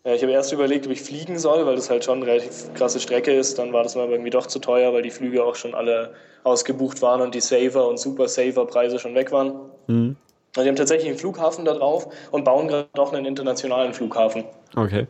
[0.08, 2.72] Ja, ich habe erst überlegt, ob ich fliegen soll, weil das halt schon eine relativ
[2.72, 3.58] krasse Strecke ist.
[3.58, 7.02] Dann war das mal irgendwie doch zu teuer, weil die Flüge auch schon alle ausgebucht
[7.02, 9.52] waren und die Saver und Super Saver Preise schon weg waren.
[9.86, 10.16] Mhm.
[10.56, 14.44] Also die haben tatsächlich einen Flughafen da drauf und bauen gerade auch einen internationalen Flughafen.
[14.76, 15.06] Okay.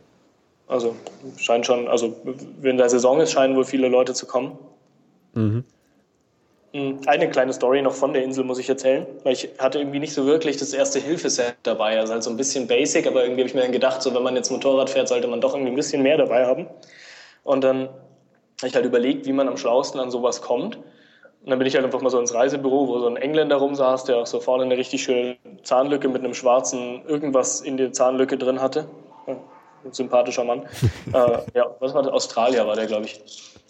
[0.66, 0.96] Also
[1.36, 2.16] scheint schon, also
[2.60, 4.58] wenn der Saison ist, scheinen wohl viele Leute zu kommen.
[5.34, 5.62] Mhm.
[6.72, 10.00] Hm, eine kleine Story noch von der Insel muss ich erzählen, weil ich hatte irgendwie
[10.00, 11.98] nicht so wirklich das erste Hilfeset dabei.
[11.98, 14.22] Also halt so ein bisschen basic, aber irgendwie habe ich mir dann gedacht, so wenn
[14.22, 16.66] man jetzt Motorrad fährt, sollte man doch irgendwie ein bisschen mehr dabei haben.
[17.42, 17.88] Und dann
[18.58, 20.76] habe ich halt überlegt, wie man am schlauesten an sowas kommt.
[20.76, 24.04] Und dann bin ich halt einfach mal so ins Reisebüro, wo so ein Engländer rumsaß,
[24.04, 28.36] der auch so vorne eine richtig schöne Zahnlücke mit einem schwarzen irgendwas in der Zahnlücke
[28.36, 28.86] drin hatte.
[29.26, 30.66] ein sympathischer Mann.
[31.14, 32.12] äh, ja, was war das?
[32.12, 33.22] Australier war der, glaube ich.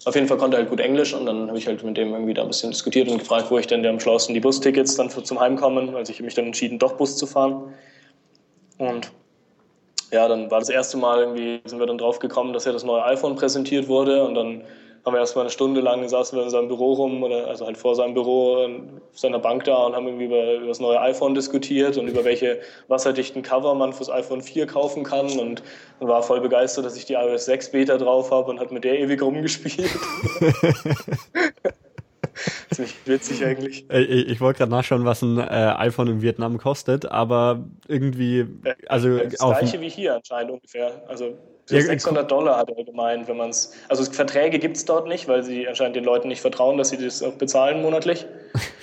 [0.05, 2.13] Auf jeden Fall konnte er halt gut Englisch und dann habe ich halt mit dem
[2.13, 5.11] irgendwie da ein bisschen diskutiert und gefragt, wo ich denn am schlauesten die Bustickets dann
[5.11, 5.95] für, zum Heimkommen.
[5.95, 7.75] Also ich habe mich dann entschieden, doch Bus zu fahren.
[8.79, 9.11] Und
[10.13, 12.85] ja, dann war das erste Mal irgendwie, sind wir dann drauf gekommen, dass ja das
[12.85, 14.63] neue iPhone präsentiert wurde und dann
[15.05, 17.77] haben wir erstmal eine Stunde lang saßen wir in seinem Büro rum, oder, also halt
[17.77, 21.35] vor seinem Büro in seiner Bank da und haben irgendwie über, über das neue iPhone
[21.35, 25.63] diskutiert und über welche wasserdichten Cover man fürs iPhone 4 kaufen kann und,
[26.01, 28.85] und war voll begeistert, dass ich die iOS 6 Beta drauf habe und hat mit
[28.85, 29.91] der ewig rumgespielt.
[32.71, 33.87] Ziemlich witzig eigentlich.
[33.91, 38.47] Ich, ich wollte gerade nachschauen, was ein äh, iPhone in Vietnam kostet, aber irgendwie,
[38.89, 41.03] also das gleiche wie hier anscheinend ungefähr.
[41.09, 41.37] Also
[41.71, 43.73] ja, 600 Dollar hat er gemeint, wenn man es.
[43.89, 46.97] Also Verträge gibt es dort nicht, weil sie anscheinend den Leuten nicht vertrauen, dass sie
[46.97, 48.27] das auch bezahlen monatlich.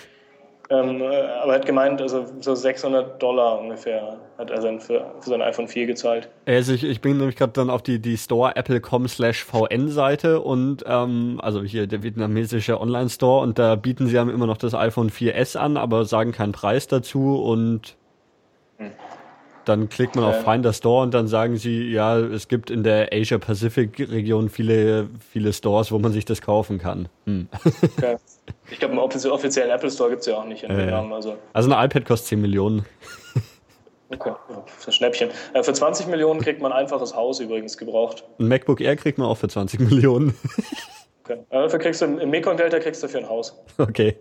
[0.69, 5.13] ähm, äh, aber er hat gemeint, also so 600 Dollar ungefähr hat er dann für,
[5.19, 6.29] für sein iPhone 4 gezahlt.
[6.45, 10.83] Also ich, ich bin nämlich gerade dann auf die, die Store apple.com slash VN-Seite und
[10.87, 15.11] ähm, also hier der vietnamesische Online-Store und da bieten sie einem immer noch das iPhone
[15.11, 17.95] 4S an, aber sagen keinen Preis dazu und
[18.77, 18.91] hm.
[19.65, 22.83] Dann klickt man auf Find the Store und dann sagen sie, ja, es gibt in
[22.83, 27.09] der Asia Pacific Region viele, viele Stores, wo man sich das kaufen kann.
[27.25, 27.47] Hm.
[27.97, 28.17] Okay.
[28.69, 30.91] Ich glaube, einen offiziellen Apple Store gibt es ja auch nicht in äh.
[30.91, 31.37] Also.
[31.53, 32.85] also ein iPad kostet 10 Millionen.
[34.09, 35.29] Okay, ja, ist ein Schnäppchen.
[35.53, 38.23] Äh, für 20 Millionen kriegt man ein einfaches Haus übrigens gebraucht.
[38.39, 40.35] Ein MacBook Air kriegt man auch für 20 Millionen.
[41.23, 41.39] Okay.
[41.49, 43.59] Dafür kriegst du im Mekong Delta kriegst du für ein Haus.
[43.79, 44.15] Okay.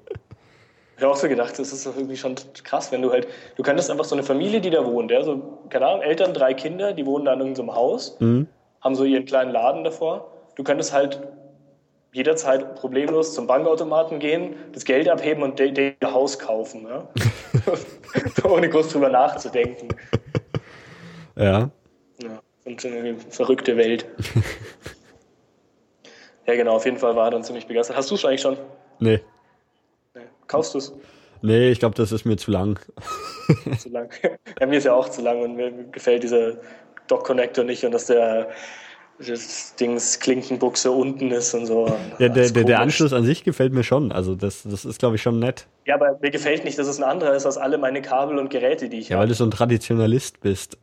[0.96, 3.26] Ich habe auch so gedacht, das ist doch irgendwie schon krass, wenn du halt,
[3.56, 6.54] du könntest einfach so eine Familie, die da wohnt, ja, so, keine Ahnung, Eltern, drei
[6.54, 8.46] Kinder, die wohnen da in irgendeinem Haus, mhm.
[8.80, 10.30] haben so ihren kleinen Laden davor.
[10.54, 11.20] Du könntest halt
[12.12, 17.08] jederzeit problemlos zum Bankautomaten gehen, das Geld abheben und dir Haus kaufen, ja?
[18.44, 19.88] ohne groß drüber nachzudenken.
[21.36, 21.70] Ja.
[22.22, 24.06] Ja, und so eine verrückte Welt.
[26.46, 27.96] ja, genau, auf jeden Fall war er dann ziemlich begeistert.
[27.96, 28.56] Hast du es eigentlich schon?
[29.00, 29.20] Nee.
[30.46, 30.92] Kaufst du es?
[31.42, 32.80] Nee, ich glaube, das ist mir zu lang.
[33.78, 34.10] zu lang.
[34.58, 36.54] Ja, mir ist ja auch zu lang und mir gefällt dieser
[37.08, 38.48] Dock-Connector nicht und dass der
[39.18, 41.86] das Dings Klinkenbuchse unten ist und so.
[42.18, 44.10] Ja, der, der, der, Anschluss an sich gefällt mir schon.
[44.10, 45.66] Also das, das ist, glaube ich, schon nett.
[45.84, 48.50] Ja, aber mir gefällt nicht, dass es ein anderer ist als alle meine Kabel und
[48.50, 49.14] Geräte, die ich habe.
[49.14, 50.78] Ja, weil du so ein Traditionalist bist.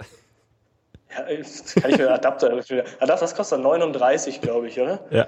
[1.09, 1.23] Ja,
[1.81, 2.51] kann ich mir Adapter.
[2.51, 5.03] Adapter, das kostet 39, glaube ich, oder?
[5.09, 5.27] Ja.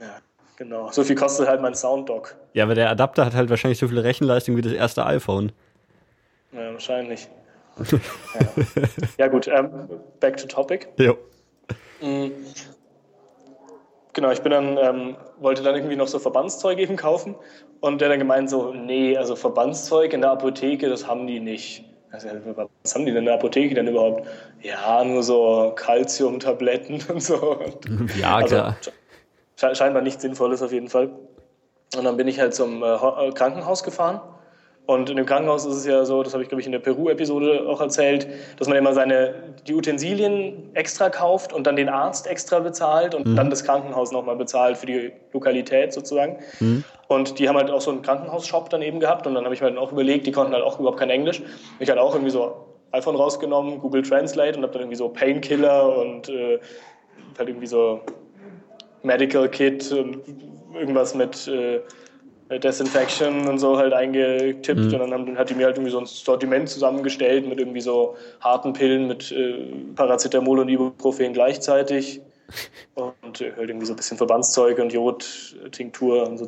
[0.00, 0.16] Ja,
[0.58, 2.34] Genau, so viel kostet halt mein Sounddock.
[2.52, 5.52] Ja, aber der Adapter hat halt wahrscheinlich so viel Rechenleistung wie das erste iPhone.
[6.50, 7.28] Ja, wahrscheinlich.
[7.78, 8.64] ja.
[9.18, 9.28] ja.
[9.28, 9.70] gut, ähm,
[10.18, 10.88] back to topic.
[10.98, 11.16] Jo.
[12.00, 12.32] Mhm.
[14.14, 17.36] Genau, ich bin dann, ähm, wollte dann irgendwie noch so Verbandszeug eben kaufen
[17.78, 21.84] und der dann gemeint so, nee, also Verbandszeug in der Apotheke, das haben die nicht.
[22.10, 22.30] Also,
[22.82, 24.26] was haben die denn in der Apotheke denn überhaupt?
[24.60, 27.60] Ja, nur so Calcium-Tabletten und so.
[28.18, 28.76] Ja, klar.
[29.58, 31.10] Scheinbar nichts Sinnvolles auf jeden Fall.
[31.96, 34.20] Und dann bin ich halt zum äh, äh, Krankenhaus gefahren.
[34.86, 36.78] Und in dem Krankenhaus ist es ja so, das habe ich glaube ich in der
[36.78, 38.26] Peru-Episode auch erzählt,
[38.58, 39.34] dass man immer seine
[39.66, 43.36] die Utensilien extra kauft und dann den Arzt extra bezahlt und mhm.
[43.36, 46.38] dann das Krankenhaus nochmal bezahlt für die Lokalität sozusagen.
[46.60, 46.84] Mhm.
[47.08, 49.60] Und die haben halt auch so einen Krankenhausshop dann eben gehabt und dann habe ich
[49.60, 51.42] mir dann auch überlegt, die konnten halt auch überhaupt kein Englisch.
[51.80, 52.54] Ich hatte auch irgendwie so
[52.92, 56.58] iPhone rausgenommen, Google Translate und habe dann irgendwie so Painkiller und äh,
[57.38, 58.00] halt irgendwie so
[59.08, 60.18] Medical Kit und
[60.74, 61.80] irgendwas mit äh,
[62.58, 64.92] Desinfection und so halt eingetippt mhm.
[64.94, 68.16] und dann haben, hat die mir halt irgendwie so ein Sortiment zusammengestellt mit irgendwie so
[68.40, 72.22] harten Pillen mit äh, Paracetamol und Ibuprofen gleichzeitig
[72.94, 76.46] und äh, halt irgendwie so ein bisschen Verbandszeug und Jodtinktur und so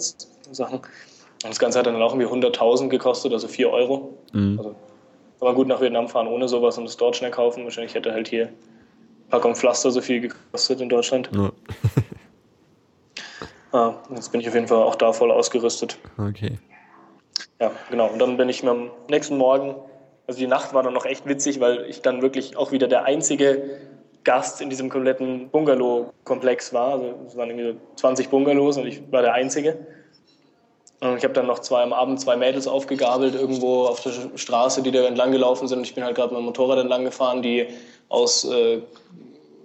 [0.53, 0.79] Sachen.
[0.79, 4.19] Und das Ganze hat dann auch irgendwie 100.000 gekostet, also 4 Euro.
[4.33, 4.59] Mhm.
[4.59, 7.65] Also kann man gut nach Vietnam fahren ohne sowas und es dort schnell kaufen.
[7.65, 8.51] Wahrscheinlich hätte halt hier
[9.31, 11.31] Packung Pflaster so viel gekostet in Deutschland.
[11.35, 11.51] Ja.
[13.73, 15.99] Ah, jetzt bin ich auf jeden Fall auch da voll ausgerüstet.
[16.19, 16.59] Okay.
[17.61, 18.09] Ja, genau.
[18.09, 19.77] Und dann bin ich mir am nächsten Morgen,
[20.27, 23.05] also die Nacht war dann noch echt witzig, weil ich dann wirklich auch wieder der
[23.05, 23.79] einzige
[24.25, 26.95] Gast in diesem kompletten Bungalow-Komplex war.
[26.95, 29.79] Also es waren irgendwie 20 Bungalows und ich war der Einzige.
[31.01, 34.83] Und ich habe dann noch zwei am Abend zwei Mädels aufgegabelt irgendwo auf der Straße,
[34.83, 35.79] die da entlang gelaufen sind.
[35.79, 37.69] Und ich bin halt gerade mit dem Motorrad entlang gefahren, die
[38.11, 38.83] aus äh,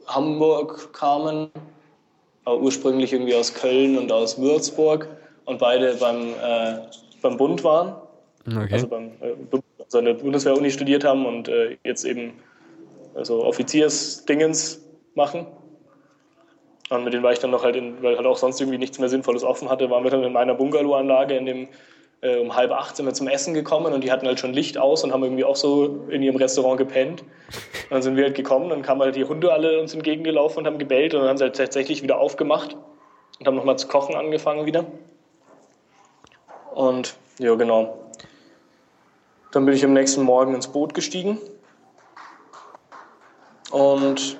[0.07, 1.49] Hamburg kamen
[2.53, 5.07] ursprünglich irgendwie aus Köln und aus Würzburg
[5.45, 6.79] und beide beim, äh,
[7.21, 7.95] beim Bund waren.
[8.47, 8.73] Okay.
[8.73, 9.33] Also beim äh,
[9.85, 12.33] also an der Bundeswehr-Uni studiert haben und äh, jetzt eben
[13.13, 14.83] also Offiziersdingens
[15.15, 15.47] machen.
[16.89, 18.99] Und mit denen war ich dann noch halt, in, weil halt auch sonst irgendwie nichts
[18.99, 21.67] mehr Sinnvolles offen hatte, waren wir dann in meiner Bungalow-Anlage in dem
[22.21, 24.77] äh, um halb acht sind wir zum Essen gekommen und die hatten halt schon Licht
[24.77, 27.21] aus und haben irgendwie auch so in ihrem Restaurant gepennt.
[27.21, 30.65] Und dann sind wir halt gekommen, dann kamen halt die Hunde alle uns entgegengelaufen und
[30.67, 32.75] haben gebellt und dann haben sie halt tatsächlich wieder aufgemacht
[33.39, 34.85] und haben nochmal zu kochen angefangen wieder.
[36.73, 37.97] Und ja, genau.
[39.51, 41.39] Dann bin ich am nächsten Morgen ins Boot gestiegen
[43.71, 44.37] und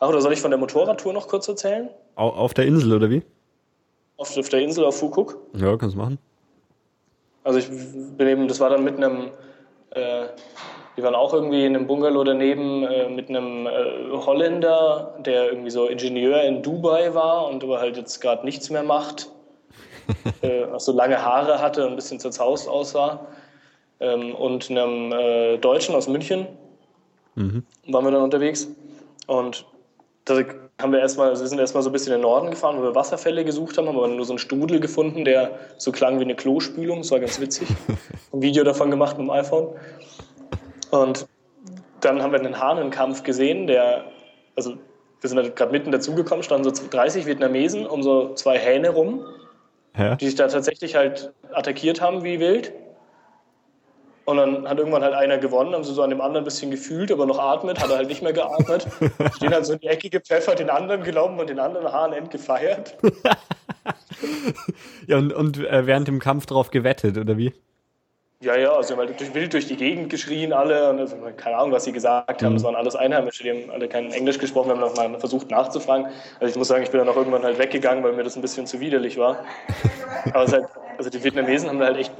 [0.00, 1.90] Ach, oder soll ich von der Motorradtour noch kurz erzählen?
[2.14, 3.22] Au- Auf der Insel, oder wie?
[4.18, 5.38] Auf, auf der Insel auf Fukuk.
[5.54, 6.18] Ja, kannst du machen.
[7.44, 9.30] Also ich bin eben, das war dann mit einem,
[9.90, 10.26] äh,
[10.96, 15.70] die waren auch irgendwie in einem Bungalow daneben äh, mit einem äh, Holländer, der irgendwie
[15.70, 19.30] so Ingenieur in Dubai war und aber halt jetzt gerade nichts mehr macht.
[20.42, 23.26] äh, auch so lange Haare hatte und ein bisschen zerzaust aussah.
[24.00, 26.46] Ähm, und einem äh, Deutschen aus München
[27.38, 27.62] Mhm.
[27.86, 28.68] waren wir dann unterwegs.
[29.28, 29.64] Und
[30.24, 30.42] da
[30.80, 32.82] haben wir erstmal, also wir sind erstmal so ein bisschen in den Norden gefahren, wo
[32.82, 36.24] wir Wasserfälle gesucht haben, haben aber nur so einen Strudel gefunden, der so klang wie
[36.24, 36.98] eine Klospülung.
[36.98, 37.68] Das war ganz witzig.
[38.32, 39.74] Ein Video davon gemacht mit dem iPhone.
[40.90, 41.26] Und
[42.00, 44.04] dann haben wir einen Hahnenkampf gesehen, der,
[44.54, 44.74] also
[45.20, 49.24] wir sind halt gerade mitten dazugekommen, standen so 30 Vietnamesen um so zwei Hähne rum,
[49.96, 50.14] Ja?
[50.14, 52.72] die sich da tatsächlich halt attackiert haben wie wild.
[54.28, 56.70] Und dann hat irgendwann halt einer gewonnen, haben sie so an dem anderen ein bisschen
[56.70, 58.86] gefühlt, aber noch atmet, hat er halt nicht mehr geatmet.
[59.36, 62.98] Stehen halt so in die Ecke gepfeffert, den anderen gelaufen und den anderen Hahn entgefeiert.
[65.06, 67.52] Ja, und, und äh, während dem Kampf drauf gewettet, oder wie?
[68.40, 71.56] Ja, ja, also haben halt durch, wild durch die Gegend geschrien alle und also, keine
[71.56, 72.54] Ahnung, was sie gesagt haben.
[72.54, 76.06] Das waren alles Einheimische, die haben alle kein Englisch gesprochen, haben noch mal versucht nachzufragen.
[76.40, 78.42] Also ich muss sagen, ich bin dann auch irgendwann halt weggegangen, weil mir das ein
[78.42, 79.44] bisschen zu widerlich war.
[80.32, 80.66] Aber es ist halt,
[80.98, 82.12] also die Vietnamesen haben da halt echt,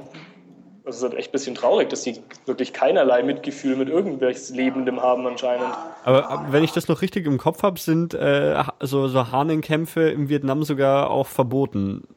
[0.89, 4.49] also es ist halt echt ein bisschen traurig, dass die wirklich keinerlei Mitgefühl mit irgendwelches
[4.49, 5.73] Lebendem haben anscheinend.
[6.03, 10.29] Aber wenn ich das noch richtig im Kopf habe, sind äh, so, so Hahnenkämpfe im
[10.29, 12.07] Vietnam sogar auch verboten.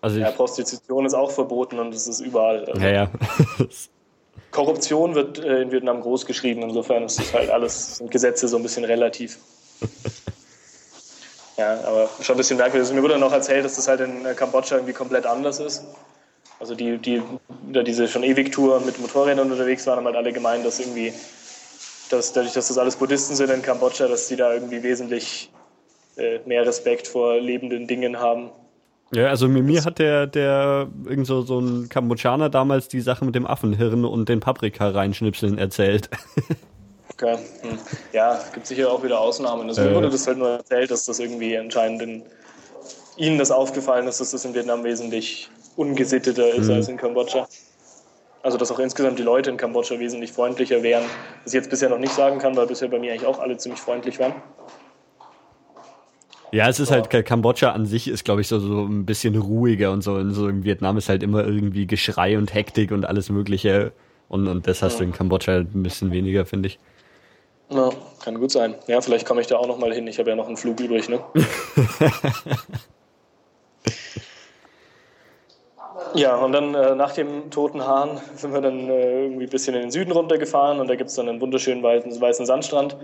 [0.00, 2.64] Also Ja, Prostitution ist auch verboten und es ist überall.
[2.64, 3.10] Also ja, ja.
[4.50, 8.56] Korruption wird äh, in Vietnam groß geschrieben, insofern ist das halt alles, sind Gesetze so
[8.56, 9.38] ein bisschen relativ.
[11.58, 12.88] Ja, aber schon ein bisschen merkwürdig.
[12.88, 15.84] Also mir wurde auch erzählt, dass das halt in äh, Kambodscha irgendwie komplett anders ist.
[16.62, 17.20] Also die, die
[17.72, 21.12] da diese schon ewig Tour mit Motorrädern unterwegs waren, haben halt alle gemeint, dass irgendwie,
[22.08, 25.50] dass dadurch, dass das alles Buddhisten sind in Kambodscha, dass die da irgendwie wesentlich
[26.16, 28.50] äh, mehr Respekt vor lebenden Dingen haben.
[29.12, 33.24] ja, also mir, mir hat der, der irgend so, so ein Kambodschaner damals die Sache
[33.24, 36.10] mit dem Affenhirn und den Paprika reinschnipseln erzählt.
[37.14, 37.38] Okay.
[37.60, 37.78] Hm.
[38.12, 39.68] Ja, es gibt sicher auch wieder Ausnahmen.
[39.68, 39.88] Also Äh.
[39.88, 42.22] mir wurde das halt nur erzählt, dass das irgendwie anscheinend in
[43.16, 47.46] ihnen das aufgefallen ist, dass das in Vietnam wesentlich ungesitteter ist als in Kambodscha.
[48.42, 51.04] Also dass auch insgesamt die Leute in Kambodscha wesentlich freundlicher wären.
[51.44, 53.56] Was ich jetzt bisher noch nicht sagen kann, weil bisher bei mir eigentlich auch alle
[53.56, 54.34] ziemlich freundlich waren.
[56.50, 59.90] Ja, es ist halt, Kambodscha an sich ist, glaube ich, so, so ein bisschen ruhiger
[59.90, 60.18] und so.
[60.18, 63.92] In so im Vietnam ist halt immer irgendwie Geschrei und Hektik und alles Mögliche.
[64.28, 66.78] Und, und das hast du in Kambodscha halt ein bisschen weniger, finde ich.
[67.70, 67.90] Ja,
[68.22, 68.74] kann gut sein.
[68.86, 70.06] Ja, vielleicht komme ich da auch noch mal hin.
[70.06, 71.20] Ich habe ja noch einen Flug übrig, ne?
[76.14, 79.74] ja, und dann äh, nach dem Toten Hahn sind wir dann äh, irgendwie ein bisschen
[79.74, 82.96] in den Süden runtergefahren und da gibt es dann einen wunderschönen weißen, weißen Sandstrand.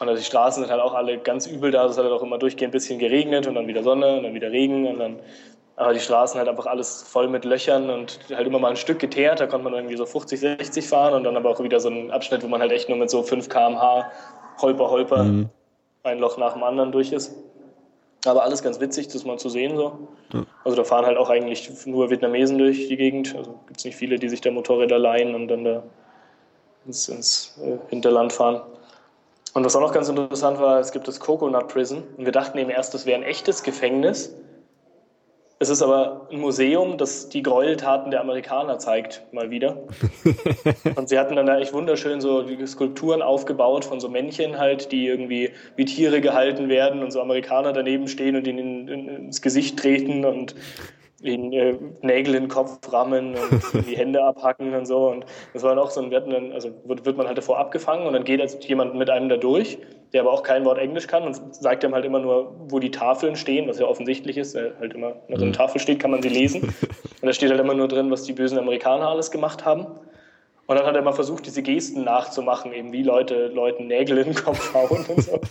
[0.00, 1.86] Und also die Straßen sind halt auch alle ganz übel da.
[1.86, 4.34] Es hat halt auch immer durchgehend ein bisschen geregnet und dann wieder Sonne und dann
[4.34, 5.18] wieder Regen und dann
[5.74, 8.98] aber die Straßen halt einfach alles voll mit Löchern und halt immer mal ein Stück
[8.98, 9.38] geteert.
[9.38, 12.10] Da konnte man irgendwie so 50, 60 fahren und dann aber auch wieder so ein
[12.10, 14.10] Abschnitt, wo man halt echt nur mit so 5 km/h
[14.60, 15.48] holper, holper Mhm.
[16.02, 17.32] ein Loch nach dem anderen durch ist.
[18.24, 20.08] Aber alles ganz witzig, das mal zu sehen so.
[20.32, 20.44] Ja.
[20.64, 23.34] Also da fahren halt auch eigentlich nur Vietnamesen durch die Gegend.
[23.36, 25.82] Also gibt es nicht viele, die sich da Motorräder leihen und dann da
[26.84, 28.62] ins, ins äh, Hinterland fahren.
[29.54, 32.02] Und was auch noch ganz interessant war, es gibt das Coconut Prison.
[32.16, 34.34] Und wir dachten eben erst, das wäre ein echtes Gefängnis.
[35.60, 39.76] Es ist aber ein Museum, das die Gräueltaten der Amerikaner zeigt, mal wieder.
[40.94, 45.08] Und sie hatten dann da echt wunderschön so Skulpturen aufgebaut von so Männchen halt, die
[45.08, 49.42] irgendwie wie Tiere gehalten werden und so Amerikaner daneben stehen und ihnen in, in, ins
[49.42, 50.54] Gesicht treten und
[51.22, 55.08] ihnen äh, Nägel in den Kopf rammen und die Hände abhacken und so.
[55.08, 57.58] Und das war dann auch so wir hatten dann, also wird, wird man halt davor
[57.58, 59.78] abgefangen und dann geht jetzt jemand mit einem da durch,
[60.12, 62.90] der aber auch kein Wort Englisch kann und sagt ihm halt immer nur, wo die
[62.90, 64.56] Tafeln stehen, was ja offensichtlich ist.
[64.56, 66.62] Halt immer, wenn so eine Tafel steht, kann man sie lesen.
[67.20, 69.86] Und da steht halt immer nur drin, was die bösen Amerikaner alles gemacht haben.
[70.66, 74.26] Und dann hat er mal versucht, diese Gesten nachzumachen, eben wie Leute Leuten Nägel in
[74.26, 75.40] den Kopf hauen und so.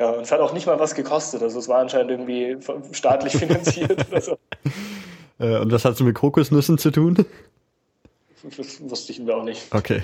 [0.00, 1.42] Ja, und es hat auch nicht mal was gekostet.
[1.42, 2.56] Also es war anscheinend irgendwie
[2.92, 4.38] staatlich finanziert oder so.
[5.40, 7.24] Äh, und was hat's mit Kokosnüssen zu tun?
[8.42, 9.74] Das wusste ich mir auch nicht.
[9.74, 10.02] Okay,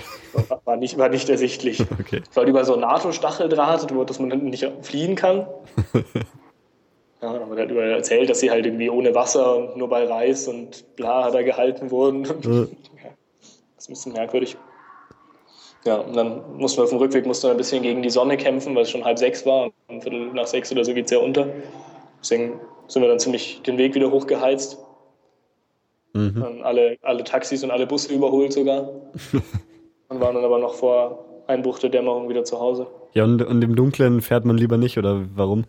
[0.64, 1.80] War nicht, war nicht ersichtlich.
[2.01, 2.20] okay.
[2.28, 5.47] Es war über so NATO-Stacheldraht, dass man hinten nicht fliehen kann.
[7.22, 10.05] Ja, dann wird halt überall erzählt, dass sie halt irgendwie ohne Wasser und nur bei
[10.05, 12.24] Reis und bla da gehalten wurden.
[13.03, 13.11] Ja,
[13.76, 14.59] das ist ein bisschen merkwürdig.
[15.87, 18.37] Ja, und dann mussten wir auf dem Rückweg mussten wir ein bisschen gegen die Sonne
[18.37, 19.70] kämpfen, weil es schon halb sechs war.
[19.89, 21.49] Um Viertel nach sechs oder so geht es ja unter.
[22.20, 24.84] Deswegen sind wir dann ziemlich den Weg wieder hochgeheizt.
[26.14, 26.40] Mhm.
[26.40, 28.88] Dann alle, alle Taxis und alle Busse überholt sogar.
[30.08, 32.86] und waren dann aber noch vor Einbruch der Dämmerung wieder zu Hause.
[33.12, 35.64] Ja, und, und im Dunkeln fährt man lieber nicht, oder warum?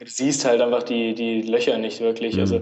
[0.00, 2.34] Du siehst halt einfach die, die Löcher nicht wirklich.
[2.34, 2.40] Mhm.
[2.40, 2.60] Also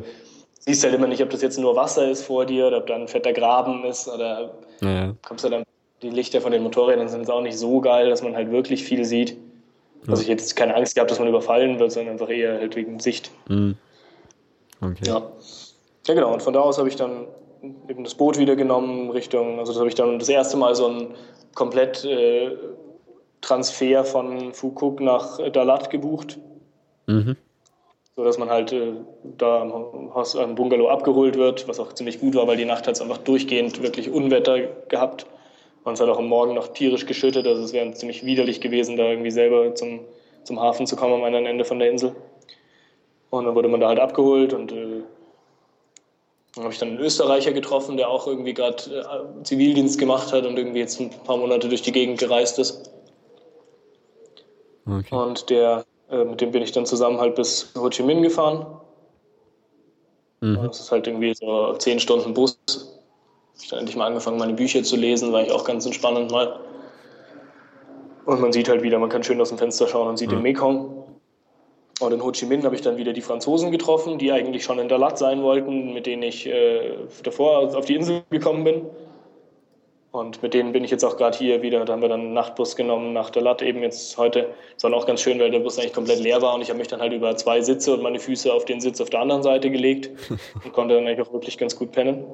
[0.60, 2.94] siehst halt immer nicht, ob das jetzt nur Wasser ist vor dir oder ob da
[2.94, 5.14] ein fetter Graben ist oder ja.
[5.22, 5.64] kommst du dann
[6.02, 8.84] die Lichter von den Motorrädern sind jetzt auch nicht so geil, dass man halt wirklich
[8.84, 9.36] viel sieht.
[10.08, 12.74] Also ich hätte jetzt keine Angst gehabt, dass man überfallen wird, sondern einfach eher halt
[12.74, 13.30] wegen Sicht.
[13.48, 13.76] Mhm.
[14.80, 15.04] Okay.
[15.06, 15.30] Ja.
[16.06, 16.32] Ja, genau.
[16.32, 17.26] Und von da aus habe ich dann
[17.88, 20.88] eben das Boot wieder genommen Richtung, also das habe ich dann das erste Mal so
[20.88, 21.14] ein
[21.54, 22.56] komplett äh,
[23.40, 26.38] Transfer von Fukuk nach Dalat gebucht.
[27.06, 27.36] Mhm.
[28.14, 28.92] So dass man halt äh,
[29.38, 32.86] da am, Haus, am Bungalow abgeholt wird, was auch ziemlich gut war, weil die Nacht
[32.86, 35.26] hat es einfach durchgehend wirklich Unwetter gehabt.
[35.84, 38.96] Und es hat auch am Morgen noch tierisch geschüttet, also es wäre ziemlich widerlich gewesen,
[38.96, 40.00] da irgendwie selber zum,
[40.44, 42.14] zum Hafen zu kommen am anderen Ende von der Insel.
[43.30, 45.02] Und dann wurde man da halt abgeholt und äh,
[46.54, 50.44] dann habe ich dann einen Österreicher getroffen, der auch irgendwie gerade äh, Zivildienst gemacht hat
[50.44, 52.90] und irgendwie jetzt ein paar Monate durch die Gegend gereist ist.
[54.86, 55.14] Okay.
[55.14, 58.66] Und der, äh, mit dem bin ich dann zusammen halt bis Ho Chi Minh gefahren.
[60.40, 60.58] Mhm.
[60.66, 62.58] Das ist halt irgendwie so zehn Stunden Bus.
[63.62, 66.60] Ich habe endlich mal angefangen, meine Bücher zu lesen, war ich auch ganz entspannend mal.
[68.26, 70.36] Und man sieht halt wieder, man kann schön aus dem Fenster schauen und sieht mhm.
[70.36, 71.01] den Mekong.
[72.02, 74.78] Und in Ho Chi Minh habe ich dann wieder die Franzosen getroffen, die eigentlich schon
[74.78, 78.86] in Dalat sein wollten, mit denen ich äh, davor auf die Insel gekommen bin.
[80.10, 81.82] Und mit denen bin ich jetzt auch gerade hier wieder.
[81.84, 84.48] Da haben wir dann einen Nachtbus genommen nach Dalat eben jetzt heute.
[84.74, 86.78] Das war auch ganz schön, weil der Bus eigentlich komplett leer war und ich habe
[86.78, 89.42] mich dann halt über zwei Sitze und meine Füße auf den Sitz auf der anderen
[89.42, 90.10] Seite gelegt
[90.64, 92.24] und konnte dann eigentlich auch wirklich ganz gut pennen.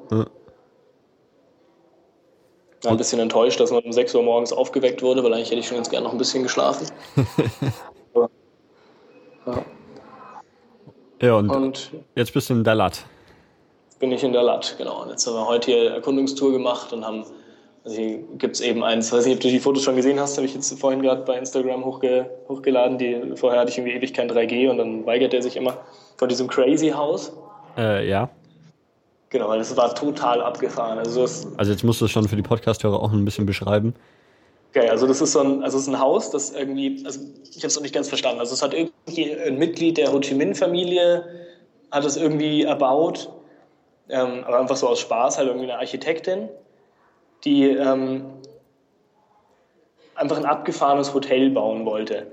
[2.81, 5.59] War ein bisschen enttäuscht, dass man um 6 Uhr morgens aufgeweckt wurde, weil eigentlich hätte
[5.59, 6.87] ich schon ganz gerne noch ein bisschen geschlafen.
[9.51, 9.65] Ja.
[11.21, 13.05] Ja, und, und, jetzt bist du in Dalat.
[13.99, 15.03] Bin ich in Dalat, genau.
[15.03, 17.25] Und jetzt haben wir heute hier Erkundungstour gemacht und haben,
[17.83, 20.37] also hier gibt es eben eins, weiß nicht, ob du die Fotos schon gesehen hast,
[20.37, 22.97] habe ich jetzt vorhin gerade bei Instagram hochge, hochgeladen.
[22.97, 25.77] Die, vorher hatte ich irgendwie ewig kein 3G und dann weigert er sich immer
[26.15, 27.33] von diesem Crazy House.
[27.77, 28.29] Äh, ja.
[29.29, 30.99] Genau, weil das war total abgefahren.
[30.99, 33.93] Also, also jetzt musst du es schon für die Podcast-Hörer auch ein bisschen beschreiben.
[34.69, 37.57] Okay, also das ist so ein, also es ist ein Haus, das irgendwie, also ich
[37.57, 38.39] habe es noch nicht ganz verstanden.
[38.39, 41.25] Also es hat irgendwie ein Mitglied der Ho Chi Minh-Familie
[41.89, 43.31] hat es irgendwie erbaut,
[44.09, 46.49] ähm, aber einfach so aus Spaß, halt irgendwie eine Architektin,
[47.43, 48.25] die ähm,
[50.13, 52.27] einfach ein abgefahrenes Hotel bauen wollte.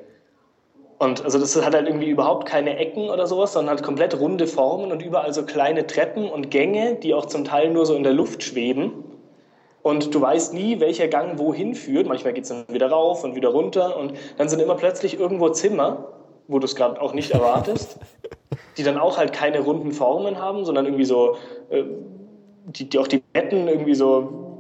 [0.99, 4.47] Und also das hat halt irgendwie überhaupt keine Ecken oder sowas, sondern hat komplett runde
[4.47, 8.03] Formen und überall so kleine Treppen und Gänge, die auch zum Teil nur so in
[8.03, 9.06] der Luft schweben
[9.87, 12.09] und du weißt nie, welcher Gang wohin führt.
[12.09, 15.49] Manchmal geht es dann wieder rauf und wieder runter und dann sind immer plötzlich irgendwo
[15.51, 16.09] Zimmer,
[16.49, 17.97] wo du es gerade auch nicht erwartest,
[18.77, 21.37] die dann auch halt keine runden Formen haben, sondern irgendwie so,
[21.71, 21.85] äh,
[22.65, 24.59] die, die auch die Betten irgendwie so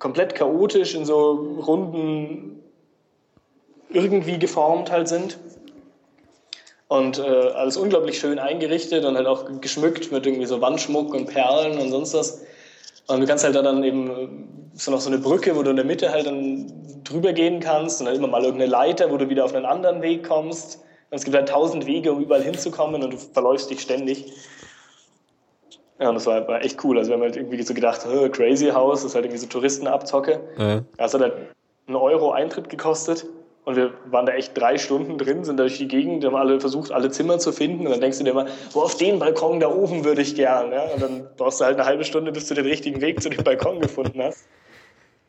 [0.00, 2.60] komplett chaotisch in so runden
[3.90, 5.38] irgendwie geformt halt sind.
[6.88, 11.26] Und äh, alles unglaublich schön eingerichtet und halt auch geschmückt mit irgendwie so Wandschmuck und
[11.26, 12.42] Perlen und sonst was.
[13.08, 15.76] Und du kannst halt da dann eben, ist noch so eine Brücke, wo du in
[15.76, 16.70] der Mitte halt dann
[17.04, 20.02] drüber gehen kannst und dann immer mal irgendeine Leiter, wo du wieder auf einen anderen
[20.02, 20.84] Weg kommst.
[21.10, 24.30] Und es gibt halt tausend Wege, um überall hinzukommen und du verläufst dich ständig.
[25.98, 26.98] Ja, und das war, war echt cool.
[26.98, 30.40] Also wir haben halt irgendwie so gedacht, Crazy House, das ist halt irgendwie so Touristenabzocke.
[30.58, 30.82] Ja.
[30.98, 31.34] Das hat halt
[31.86, 33.26] einen Euro Eintritt gekostet.
[33.68, 36.58] Und wir waren da echt drei Stunden drin, sind da durch die Gegend, haben alle
[36.58, 37.84] versucht, alle Zimmer zu finden.
[37.84, 40.72] Und dann denkst du dir immer, wo auf den Balkon da oben würde ich gern.
[40.72, 40.84] Ja?
[40.84, 43.44] Und dann brauchst du halt eine halbe Stunde, bis du den richtigen Weg zu dem
[43.44, 44.48] Balkon gefunden hast.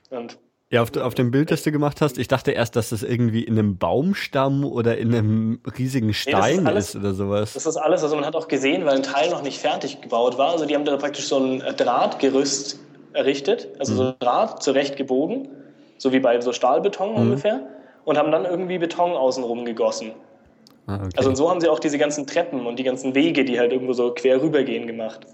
[0.09, 0.37] Und
[0.71, 3.43] ja, auf, auf dem Bild, das du gemacht hast, ich dachte erst, dass das irgendwie
[3.43, 7.53] in einem Baumstamm oder in einem riesigen Stein nee, ist, alles, ist, oder sowas.
[7.55, 10.37] Das ist alles, also man hat auch gesehen, weil ein Teil noch nicht fertig gebaut
[10.37, 10.51] war.
[10.51, 12.79] Also die haben da praktisch so ein Drahtgerüst
[13.11, 13.97] errichtet, also mhm.
[13.97, 15.49] so ein Draht zurechtgebogen,
[15.97, 17.17] so wie bei so Stahlbeton mhm.
[17.17, 17.67] ungefähr
[18.09, 20.13] und haben dann irgendwie Beton außenrum gegossen.
[20.87, 21.09] Ah, okay.
[21.15, 23.71] Also und so haben sie auch diese ganzen Treppen und die ganzen Wege, die halt
[23.71, 25.27] irgendwo so quer rübergehen, gemacht.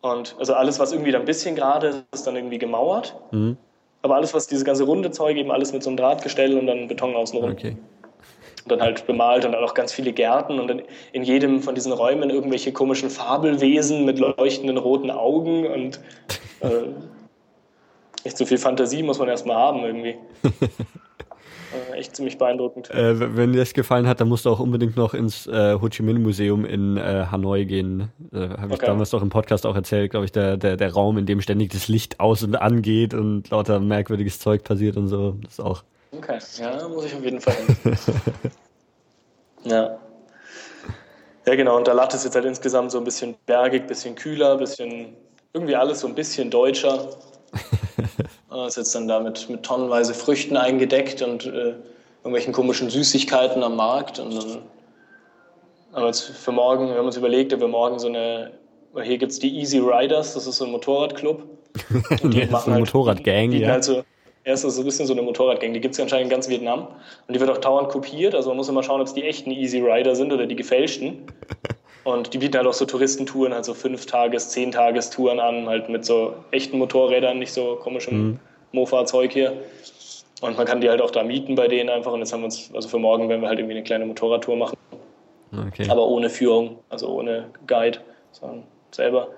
[0.00, 3.14] Und also alles, was irgendwie da ein bisschen gerade ist, ist dann irgendwie gemauert.
[3.32, 3.58] Mhm.
[4.00, 6.88] Aber alles, was diese ganze runde Zeug, eben alles mit so einem Drahtgestell und dann
[6.88, 7.50] Beton außenrum.
[7.50, 7.76] Okay.
[8.64, 10.80] Und dann halt bemalt und dann auch ganz viele Gärten und dann
[11.12, 16.00] in jedem von diesen Räumen irgendwelche komischen Fabelwesen mit leuchtenden roten Augen und
[16.60, 16.88] äh,
[18.24, 20.16] nicht so viel Fantasie muss man erstmal haben irgendwie.
[21.72, 22.90] Äh, echt ziemlich beeindruckend.
[22.90, 25.88] Äh, wenn dir das gefallen hat, dann musst du auch unbedingt noch ins äh, Ho
[25.88, 28.10] Chi Minh Museum in äh, Hanoi gehen.
[28.32, 28.86] Äh, Habe ich okay.
[28.86, 31.72] damals doch im Podcast auch erzählt, glaube ich, der, der, der Raum, in dem ständig
[31.72, 35.36] das Licht aus und angeht und lauter merkwürdiges Zeug passiert und so.
[35.42, 35.82] Das ist auch.
[36.16, 37.96] Okay, ja, muss ich auf jeden Fall hin.
[39.64, 39.98] ja.
[41.46, 41.76] Ja, genau.
[41.76, 45.16] Und Dalat ist jetzt halt insgesamt so ein bisschen bergig, bisschen kühler, bisschen
[45.52, 47.08] irgendwie alles so ein bisschen deutscher.
[48.54, 51.74] Äh, ist jetzt dann da mit, tonnenweise Früchten eingedeckt und äh,
[52.18, 54.18] irgendwelchen komischen Süßigkeiten am Markt.
[54.18, 54.50] Und dann
[55.92, 58.52] haben wir uns für morgen, wir haben uns überlegt, ob wir morgen so eine,
[59.02, 61.42] hier gibt es die Easy Riders, das ist so ein Motorradclub.
[62.22, 63.70] Und die machen so eine halt, Motorradgang, ja.
[63.70, 64.04] Halt so,
[64.44, 65.72] ja, ist so ein bisschen so eine Motorradgang.
[65.72, 66.88] Die gibt es ja anscheinend in ganz Vietnam.
[67.26, 68.34] Und die wird auch dauernd kopiert.
[68.34, 71.26] Also man muss immer schauen, ob es die echten Easy Rider sind oder die gefälschten.
[72.04, 76.04] Und die bieten halt auch so Touristentouren, also fünf Tages-, zehn Tagestouren an, halt mit
[76.04, 78.38] so echten Motorrädern, nicht so komischem mhm.
[78.72, 79.52] Mofa-Zeug hier.
[80.40, 82.12] Und man kann die halt auch da mieten bei denen einfach.
[82.12, 84.56] Und jetzt haben wir uns, also für morgen werden wir halt irgendwie eine kleine Motorradtour
[84.56, 84.76] machen.
[85.68, 85.88] Okay.
[85.88, 87.98] Aber ohne Führung, also ohne Guide,
[88.32, 89.28] sondern selber.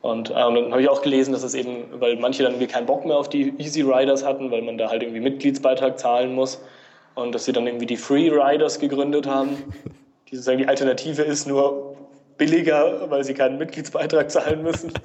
[0.00, 2.72] Und, äh, und dann habe ich auch gelesen, dass es eben, weil manche dann irgendwie
[2.72, 6.34] keinen Bock mehr auf die Easy Riders hatten, weil man da halt irgendwie Mitgliedsbeitrag zahlen
[6.34, 6.62] muss.
[7.14, 9.58] Und dass sie dann irgendwie die Free Riders gegründet haben,
[10.28, 11.96] die sozusagen die Alternative ist, nur
[12.36, 14.92] billiger, weil sie keinen Mitgliedsbeitrag zahlen müssen.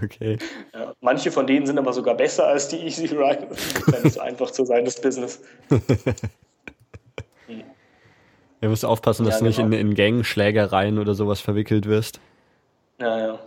[0.00, 0.38] Okay.
[0.72, 3.58] Ja, manche von denen sind aber sogar besser als die Easy Riders.
[3.90, 5.40] Das ist einfach zu sein, das Business.
[7.46, 7.62] Hm.
[8.60, 9.74] Ihr müsst aufpassen, dass ja, du nicht genau.
[9.74, 12.20] in, in Gangschlägereien oder sowas verwickelt wirst.
[13.00, 13.38] Ja, ja.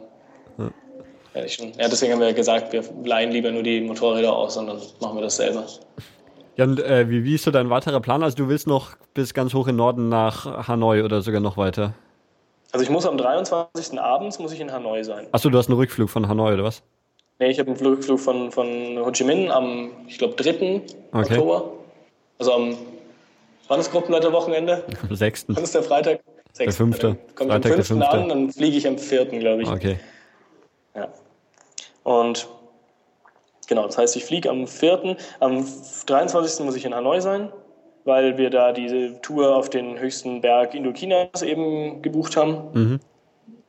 [1.34, 4.82] Ja, ja, deswegen haben wir gesagt, wir leihen lieber nur die Motorräder aus und dann
[5.00, 5.66] machen wir das selber.
[6.58, 8.24] Ja, und äh, wie, wie ist so dein weiterer Plan?
[8.24, 11.94] Also du willst noch bis ganz hoch in Norden nach Hanoi oder sogar noch weiter?
[12.72, 14.00] Also ich muss am 23.
[14.00, 15.28] abends muss ich in Hanoi sein.
[15.32, 16.84] Achso, du hast einen Rückflug von Hanoi oder was?
[17.40, 18.68] Nee, ich habe einen Rückflug von, von
[19.00, 20.50] Ho Chi Minh am, ich glaube, 3.
[20.52, 20.84] Okay.
[21.12, 21.72] Oktober.
[22.38, 22.78] Also am,
[23.68, 24.84] wann ist Gruppenleiterwochenende?
[25.10, 25.46] Am 6.
[25.48, 26.22] Wann ist der Freitag?
[26.54, 26.66] 6.
[26.66, 27.18] Der 5.
[27.36, 27.92] Kommt am 5.
[27.92, 29.26] an, dann fliege ich am 4.
[29.26, 29.70] glaube ich.
[29.70, 30.00] Okay.
[30.96, 31.08] Ja.
[32.04, 32.48] Und
[33.68, 35.18] genau, das heißt, ich fliege am 4.
[35.40, 35.66] Am
[36.06, 36.66] 23.
[36.66, 37.52] muss ich in Hanoi sein,
[38.06, 42.58] weil wir da diese Tour auf den höchsten Berg Indochinas eben gebucht haben.
[42.74, 43.00] Mhm.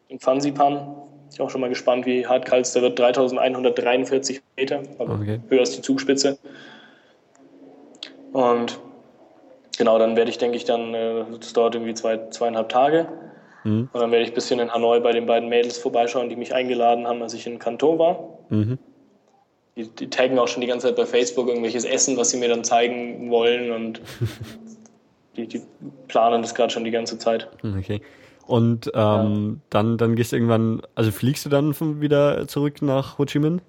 [0.09, 0.97] In Fansipan.
[1.31, 2.99] Ich bin auch schon mal gespannt, wie hart kalt es da wird.
[2.99, 5.41] 3143 Meter, also okay.
[5.49, 6.39] höher ist die Zugspitze.
[8.33, 8.79] Und
[9.79, 13.09] genau, dann werde ich, denke ich, dann, äh, das dauert irgendwie zwei, zweieinhalb Tage.
[13.65, 13.89] Mhm.
[13.93, 16.55] Und dann werde ich ein bisschen in Hanoi bei den beiden Mädels vorbeischauen, die mich
[16.55, 18.39] eingeladen haben, als ich in Kanton war.
[18.49, 18.79] Mhm.
[19.77, 22.49] Die, die, taggen auch schon die ganze Zeit bei Facebook irgendwelches Essen, was sie mir
[22.49, 24.03] dann zeigen wollen und
[25.37, 25.63] die, die,
[26.09, 27.49] planen das gerade schon die ganze Zeit.
[27.63, 28.03] Okay.
[28.47, 29.61] Und ähm, ja.
[29.71, 33.63] dann, dann gehst du irgendwann, also fliegst du dann wieder zurück nach Ho Chi Minh?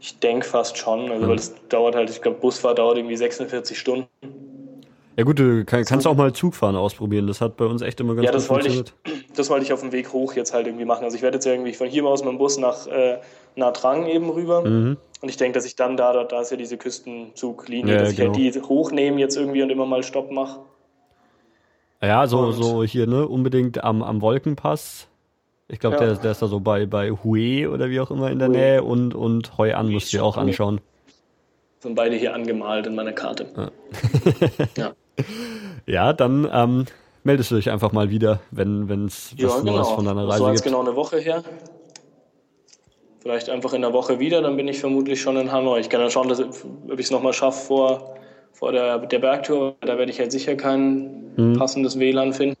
[0.00, 1.30] Ich denke fast schon, also mhm.
[1.30, 4.06] weil es dauert halt, ich glaube, Busfahrt dauert irgendwie 46 Stunden.
[5.16, 7.26] Ja gut, du kann, kannst auch mal Zugfahren ausprobieren.
[7.26, 8.92] Das hat bei uns echt immer ganz ja, das gut funktioniert.
[9.04, 11.04] Ich, das wollte ich auf dem Weg hoch jetzt halt irgendwie machen.
[11.04, 13.18] Also ich werde jetzt irgendwie von hier aus mit dem Bus nach äh,
[13.56, 14.62] Nha Trang eben rüber.
[14.62, 14.96] Mhm.
[15.20, 18.20] Und ich denke, dass ich dann da, da ist ja diese Küstenzuglinie, ja, dass ich
[18.20, 20.60] halt die hochnehme jetzt irgendwie und immer mal Stopp mache.
[22.02, 25.08] Ja, so, so hier, ne, unbedingt am, am Wolkenpass.
[25.68, 26.04] Ich glaube, ja.
[26.04, 28.56] der, der ist da so bei, bei Hue oder wie auch immer in der Hue.
[28.56, 30.80] Nähe und, und Hoi An musst du dir auch anschauen.
[31.80, 33.46] Sind beide hier angemalt in meiner Karte.
[33.56, 33.70] Ja.
[34.76, 34.92] ja.
[35.86, 36.84] ja, dann ähm,
[37.24, 39.72] meldest du dich einfach mal wieder, wenn es ja, was genau.
[39.76, 41.42] Neues von deiner Reise das war jetzt genau eine Woche her.
[43.26, 45.80] Vielleicht einfach in der Woche wieder, dann bin ich vermutlich schon in Hanoi.
[45.80, 48.14] Ich kann dann schauen, dass, ob ich es nochmal schaffe vor,
[48.52, 49.74] vor der, der Bergtour.
[49.80, 51.58] Da werde ich halt sicher kein hm.
[51.58, 52.56] passendes WLAN finden.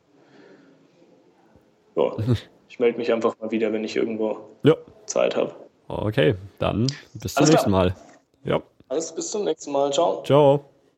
[1.94, 2.16] Ja,
[2.68, 4.74] ich melde mich einfach mal wieder, wenn ich irgendwo ja.
[5.04, 5.54] Zeit habe.
[5.86, 7.94] Okay, dann bis zum nächsten Mal.
[8.42, 8.60] Ja.
[8.88, 9.92] Alles bis zum nächsten Mal.
[9.92, 10.24] Ciao.
[10.24, 10.64] Ciao.